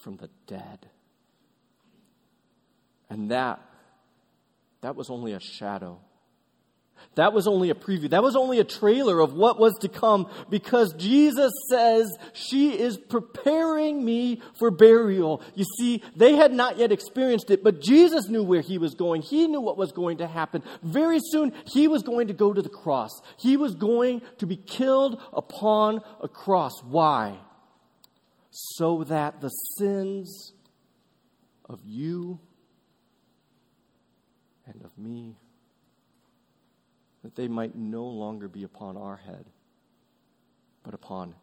from 0.03 0.17
the 0.17 0.29
dead. 0.47 0.89
And 3.09 3.29
that, 3.31 3.59
that 4.81 4.95
was 4.95 5.09
only 5.09 5.33
a 5.33 5.39
shadow 5.39 5.99
that 7.15 7.33
was 7.33 7.47
only 7.47 7.69
a 7.69 7.75
preview. 7.75 8.09
That 8.09 8.23
was 8.23 8.35
only 8.35 8.59
a 8.59 8.63
trailer 8.63 9.19
of 9.19 9.33
what 9.33 9.59
was 9.59 9.77
to 9.79 9.89
come 9.89 10.29
because 10.49 10.93
Jesus 10.93 11.51
says, 11.69 12.09
She 12.33 12.79
is 12.79 12.97
preparing 12.97 14.05
me 14.05 14.41
for 14.57 14.71
burial. 14.71 15.41
You 15.55 15.65
see, 15.77 16.03
they 16.15 16.35
had 16.35 16.53
not 16.53 16.77
yet 16.77 16.91
experienced 16.91 17.51
it, 17.51 17.63
but 17.63 17.81
Jesus 17.81 18.29
knew 18.29 18.43
where 18.43 18.61
he 18.61 18.77
was 18.77 18.95
going. 18.95 19.21
He 19.21 19.47
knew 19.47 19.61
what 19.61 19.77
was 19.77 19.91
going 19.91 20.19
to 20.19 20.27
happen. 20.27 20.63
Very 20.81 21.19
soon, 21.19 21.51
he 21.65 21.87
was 21.87 22.03
going 22.03 22.27
to 22.27 22.33
go 22.33 22.53
to 22.53 22.61
the 22.61 22.69
cross. 22.69 23.11
He 23.37 23.57
was 23.57 23.75
going 23.75 24.21
to 24.37 24.45
be 24.45 24.55
killed 24.55 25.21
upon 25.33 26.01
a 26.21 26.27
cross. 26.27 26.81
Why? 26.83 27.37
So 28.51 29.03
that 29.05 29.41
the 29.41 29.49
sins 29.49 30.53
of 31.65 31.81
you 31.85 32.39
and 34.65 34.83
of 34.83 34.97
me 34.97 35.35
that 37.23 37.35
they 37.35 37.47
might 37.47 37.75
no 37.75 38.05
longer 38.05 38.47
be 38.47 38.63
upon 38.63 38.97
our 38.97 39.17
head, 39.17 39.45
but 40.83 40.93
upon 40.93 41.35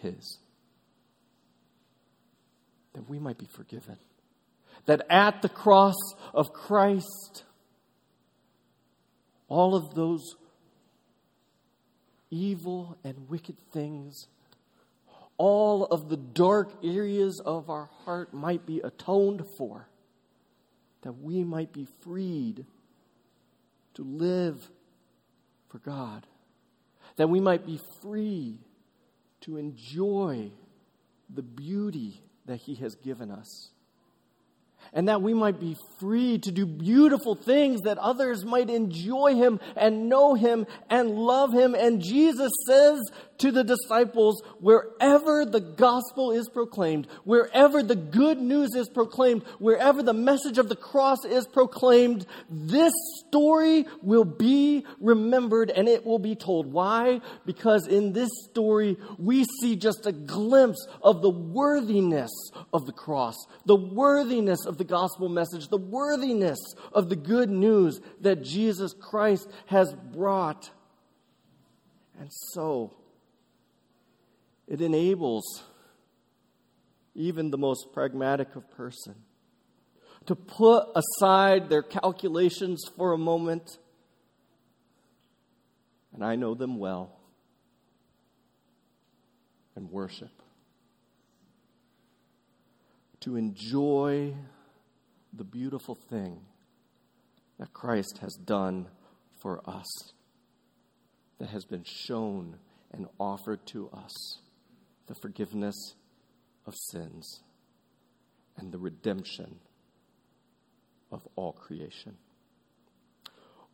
His. 0.00 0.38
That 2.94 3.08
we 3.08 3.18
might 3.18 3.38
be 3.38 3.46
forgiven. 3.46 3.96
That 4.86 5.06
at 5.10 5.42
the 5.42 5.48
cross 5.48 5.96
of 6.34 6.52
Christ, 6.52 7.44
all 9.48 9.74
of 9.74 9.94
those 9.94 10.36
evil 12.30 12.98
and 13.04 13.28
wicked 13.28 13.56
things, 13.72 14.26
all 15.36 15.84
of 15.84 16.08
the 16.08 16.16
dark 16.16 16.70
areas 16.84 17.40
of 17.44 17.70
our 17.70 17.88
heart 18.04 18.34
might 18.34 18.66
be 18.66 18.80
atoned 18.80 19.44
for, 19.56 19.88
that 21.02 21.12
we 21.12 21.44
might 21.44 21.72
be 21.72 21.86
freed 22.02 22.66
to 23.94 24.02
live 24.02 24.70
for 25.74 25.80
God, 25.80 26.24
that 27.16 27.28
we 27.28 27.40
might 27.40 27.66
be 27.66 27.80
free 28.00 28.60
to 29.40 29.56
enjoy 29.56 30.52
the 31.34 31.42
beauty 31.42 32.22
that 32.46 32.58
He 32.58 32.76
has 32.76 32.94
given 32.94 33.32
us 33.32 33.70
and 34.94 35.08
that 35.08 35.20
we 35.20 35.34
might 35.34 35.60
be 35.60 35.76
free 35.98 36.38
to 36.38 36.52
do 36.52 36.64
beautiful 36.64 37.34
things 37.34 37.82
that 37.82 37.98
others 37.98 38.44
might 38.44 38.70
enjoy 38.70 39.34
him 39.34 39.58
and 39.76 40.08
know 40.08 40.34
him 40.34 40.66
and 40.88 41.10
love 41.10 41.52
him. 41.52 41.74
And 41.74 42.00
Jesus 42.00 42.52
says 42.66 43.00
to 43.38 43.50
the 43.50 43.64
disciples, 43.64 44.42
wherever 44.60 45.44
the 45.44 45.60
gospel 45.60 46.30
is 46.30 46.48
proclaimed, 46.48 47.08
wherever 47.24 47.82
the 47.82 47.96
good 47.96 48.38
news 48.38 48.74
is 48.76 48.88
proclaimed, 48.88 49.42
wherever 49.58 50.02
the 50.02 50.12
message 50.12 50.58
of 50.58 50.68
the 50.68 50.76
cross 50.76 51.24
is 51.24 51.46
proclaimed, 51.46 52.26
this 52.48 52.92
story 53.26 53.86
will 54.02 54.24
be 54.24 54.86
remembered 55.00 55.70
and 55.70 55.88
it 55.88 56.06
will 56.06 56.20
be 56.20 56.36
told. 56.36 56.72
Why? 56.72 57.20
Because 57.44 57.88
in 57.88 58.12
this 58.12 58.30
story, 58.48 58.96
we 59.18 59.44
see 59.60 59.74
just 59.74 60.06
a 60.06 60.12
glimpse 60.12 60.86
of 61.02 61.20
the 61.20 61.30
worthiness 61.30 62.30
of 62.72 62.86
the 62.86 62.92
cross, 62.92 63.34
the 63.66 63.74
worthiness 63.74 64.64
of 64.66 64.78
the 64.84 64.90
gospel 64.92 65.28
message, 65.28 65.68
the 65.68 65.78
worthiness 65.78 66.58
of 66.92 67.08
the 67.08 67.16
good 67.16 67.48
news 67.48 68.00
that 68.20 68.42
Jesus 68.42 68.92
Christ 68.92 69.48
has 69.66 69.94
brought. 69.94 70.70
And 72.18 72.28
so, 72.52 72.94
it 74.68 74.80
enables 74.80 75.62
even 77.14 77.50
the 77.50 77.58
most 77.58 77.92
pragmatic 77.92 78.54
of 78.56 78.70
person 78.70 79.14
to 80.26 80.34
put 80.34 80.86
aside 80.94 81.68
their 81.68 81.82
calculations 81.82 82.84
for 82.96 83.12
a 83.12 83.18
moment. 83.18 83.78
And 86.12 86.24
I 86.24 86.36
know 86.36 86.54
them 86.54 86.78
well. 86.78 87.18
And 89.76 89.90
worship. 89.90 90.30
To 93.20 93.36
enjoy 93.36 94.34
the 95.36 95.44
beautiful 95.44 95.94
thing 95.94 96.40
that 97.58 97.72
Christ 97.72 98.18
has 98.20 98.34
done 98.34 98.88
for 99.40 99.60
us, 99.68 100.12
that 101.38 101.50
has 101.50 101.64
been 101.64 101.84
shown 101.84 102.56
and 102.92 103.06
offered 103.18 103.66
to 103.66 103.88
us 103.90 104.38
the 105.06 105.14
forgiveness 105.14 105.94
of 106.66 106.74
sins 106.90 107.42
and 108.56 108.72
the 108.72 108.78
redemption 108.78 109.58
of 111.10 111.26
all 111.36 111.52
creation. 111.52 112.16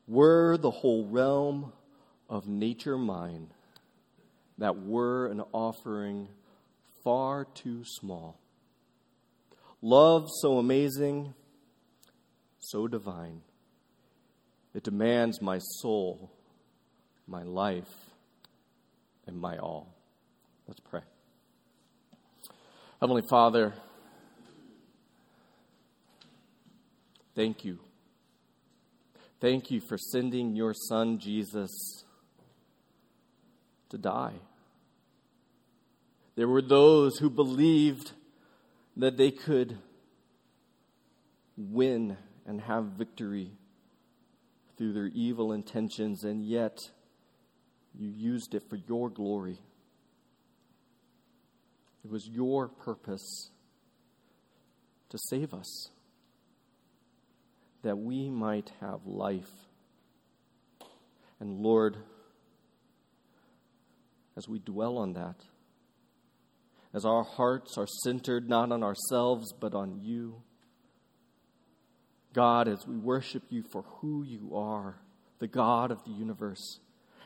Were 0.07 0.57
the 0.57 0.71
whole 0.71 1.07
realm 1.07 1.73
of 2.29 2.47
nature 2.47 2.97
mine, 2.97 3.49
that 4.59 4.83
were 4.85 5.27
an 5.27 5.43
offering 5.53 6.29
far 7.03 7.45
too 7.45 7.83
small. 7.85 8.39
Love 9.83 10.29
so 10.41 10.59
amazing, 10.59 11.35
so 12.61 12.87
divine, 12.87 13.41
it 14.75 14.85
demands 14.85 15.43
my 15.43 15.59
soul, 15.59 16.31
my 17.27 17.43
life, 17.43 17.91
and 19.27 19.37
my 19.37 19.59
all. 19.59 19.93
Let's 20.69 20.81
pray. 20.81 21.01
Heavenly 23.01 23.23
Father, 23.29 23.73
thank 27.35 27.65
you. 27.65 27.79
Thank 29.41 29.71
you 29.71 29.81
for 29.81 29.97
sending 29.97 30.55
your 30.55 30.75
Son, 30.75 31.19
Jesus, 31.19 32.05
to 33.89 33.97
die. 33.97 34.35
There 36.37 36.47
were 36.47 36.63
those 36.63 37.19
who 37.19 37.31
believed 37.31 38.13
that 38.97 39.17
they 39.17 39.31
could 39.31 39.79
win 41.57 42.19
and 42.51 42.63
have 42.63 42.85
victory 42.99 43.53
through 44.77 44.93
their 44.93 45.07
evil 45.07 45.53
intentions, 45.53 46.25
and 46.25 46.45
yet 46.45 46.91
you 47.97 48.09
used 48.09 48.57
it 48.57 48.65
for 48.69 48.75
your 48.75 49.09
glory. 49.09 49.57
It 52.05 52.11
was 52.11 52.27
your 52.27 52.67
purpose 52.67 53.51
to 55.11 55.19
save 55.29 55.55
us, 55.55 55.91
that 57.85 57.97
we 57.97 58.29
might 58.29 58.73
have 58.81 59.07
life. 59.07 59.69
And 61.39 61.61
Lord, 61.61 61.99
as 64.37 64.49
we 64.49 64.59
dwell 64.59 64.99
on 64.99 65.13
that, 65.13 65.37
as 66.93 67.05
our 67.05 67.23
hearts 67.23 67.79
are 67.79 67.87
centered 68.03 68.49
not 68.49 68.73
on 68.73 68.83
ourselves 68.83 69.53
but 69.53 69.73
on 69.73 70.01
you, 70.03 70.43
God, 72.35 72.68
as 72.68 72.87
we 72.87 72.97
worship 72.97 73.45
you 73.51 73.62
for 73.62 73.83
who 73.83 74.22
you 74.22 74.57
are, 74.57 74.97
the 75.39 75.49
God 75.49 75.91
of 75.91 76.05
the 76.05 76.11
universe, 76.11 76.78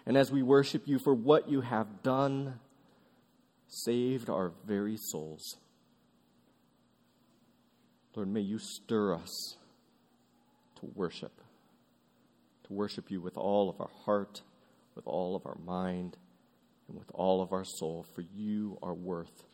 and 0.06 0.16
as 0.16 0.30
we 0.30 0.42
worship 0.42 0.82
you 0.86 0.98
for 0.98 1.14
what 1.14 1.48
you 1.48 1.60
have 1.60 2.02
done, 2.02 2.60
saved 3.68 4.30
our 4.30 4.52
very 4.66 4.96
souls. 4.96 5.56
Lord, 8.14 8.28
may 8.28 8.40
you 8.40 8.58
stir 8.58 9.14
us 9.14 9.56
to 10.80 10.86
worship, 10.94 11.32
to 12.66 12.72
worship 12.72 13.10
you 13.10 13.20
with 13.20 13.36
all 13.36 13.68
of 13.68 13.80
our 13.80 13.90
heart, 14.04 14.42
with 14.94 15.06
all 15.06 15.34
of 15.34 15.44
our 15.46 15.58
mind, 15.64 16.16
and 16.88 16.96
with 16.96 17.10
all 17.12 17.42
of 17.42 17.52
our 17.52 17.64
soul, 17.64 18.06
for 18.14 18.20
you 18.20 18.78
are 18.82 18.94
worth 18.94 19.44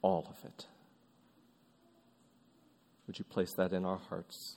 all 0.00 0.26
of 0.30 0.44
it. 0.44 0.66
Would 3.06 3.18
you 3.18 3.24
place 3.24 3.52
that 3.54 3.72
in 3.72 3.84
our 3.84 3.98
hearts? 4.08 4.56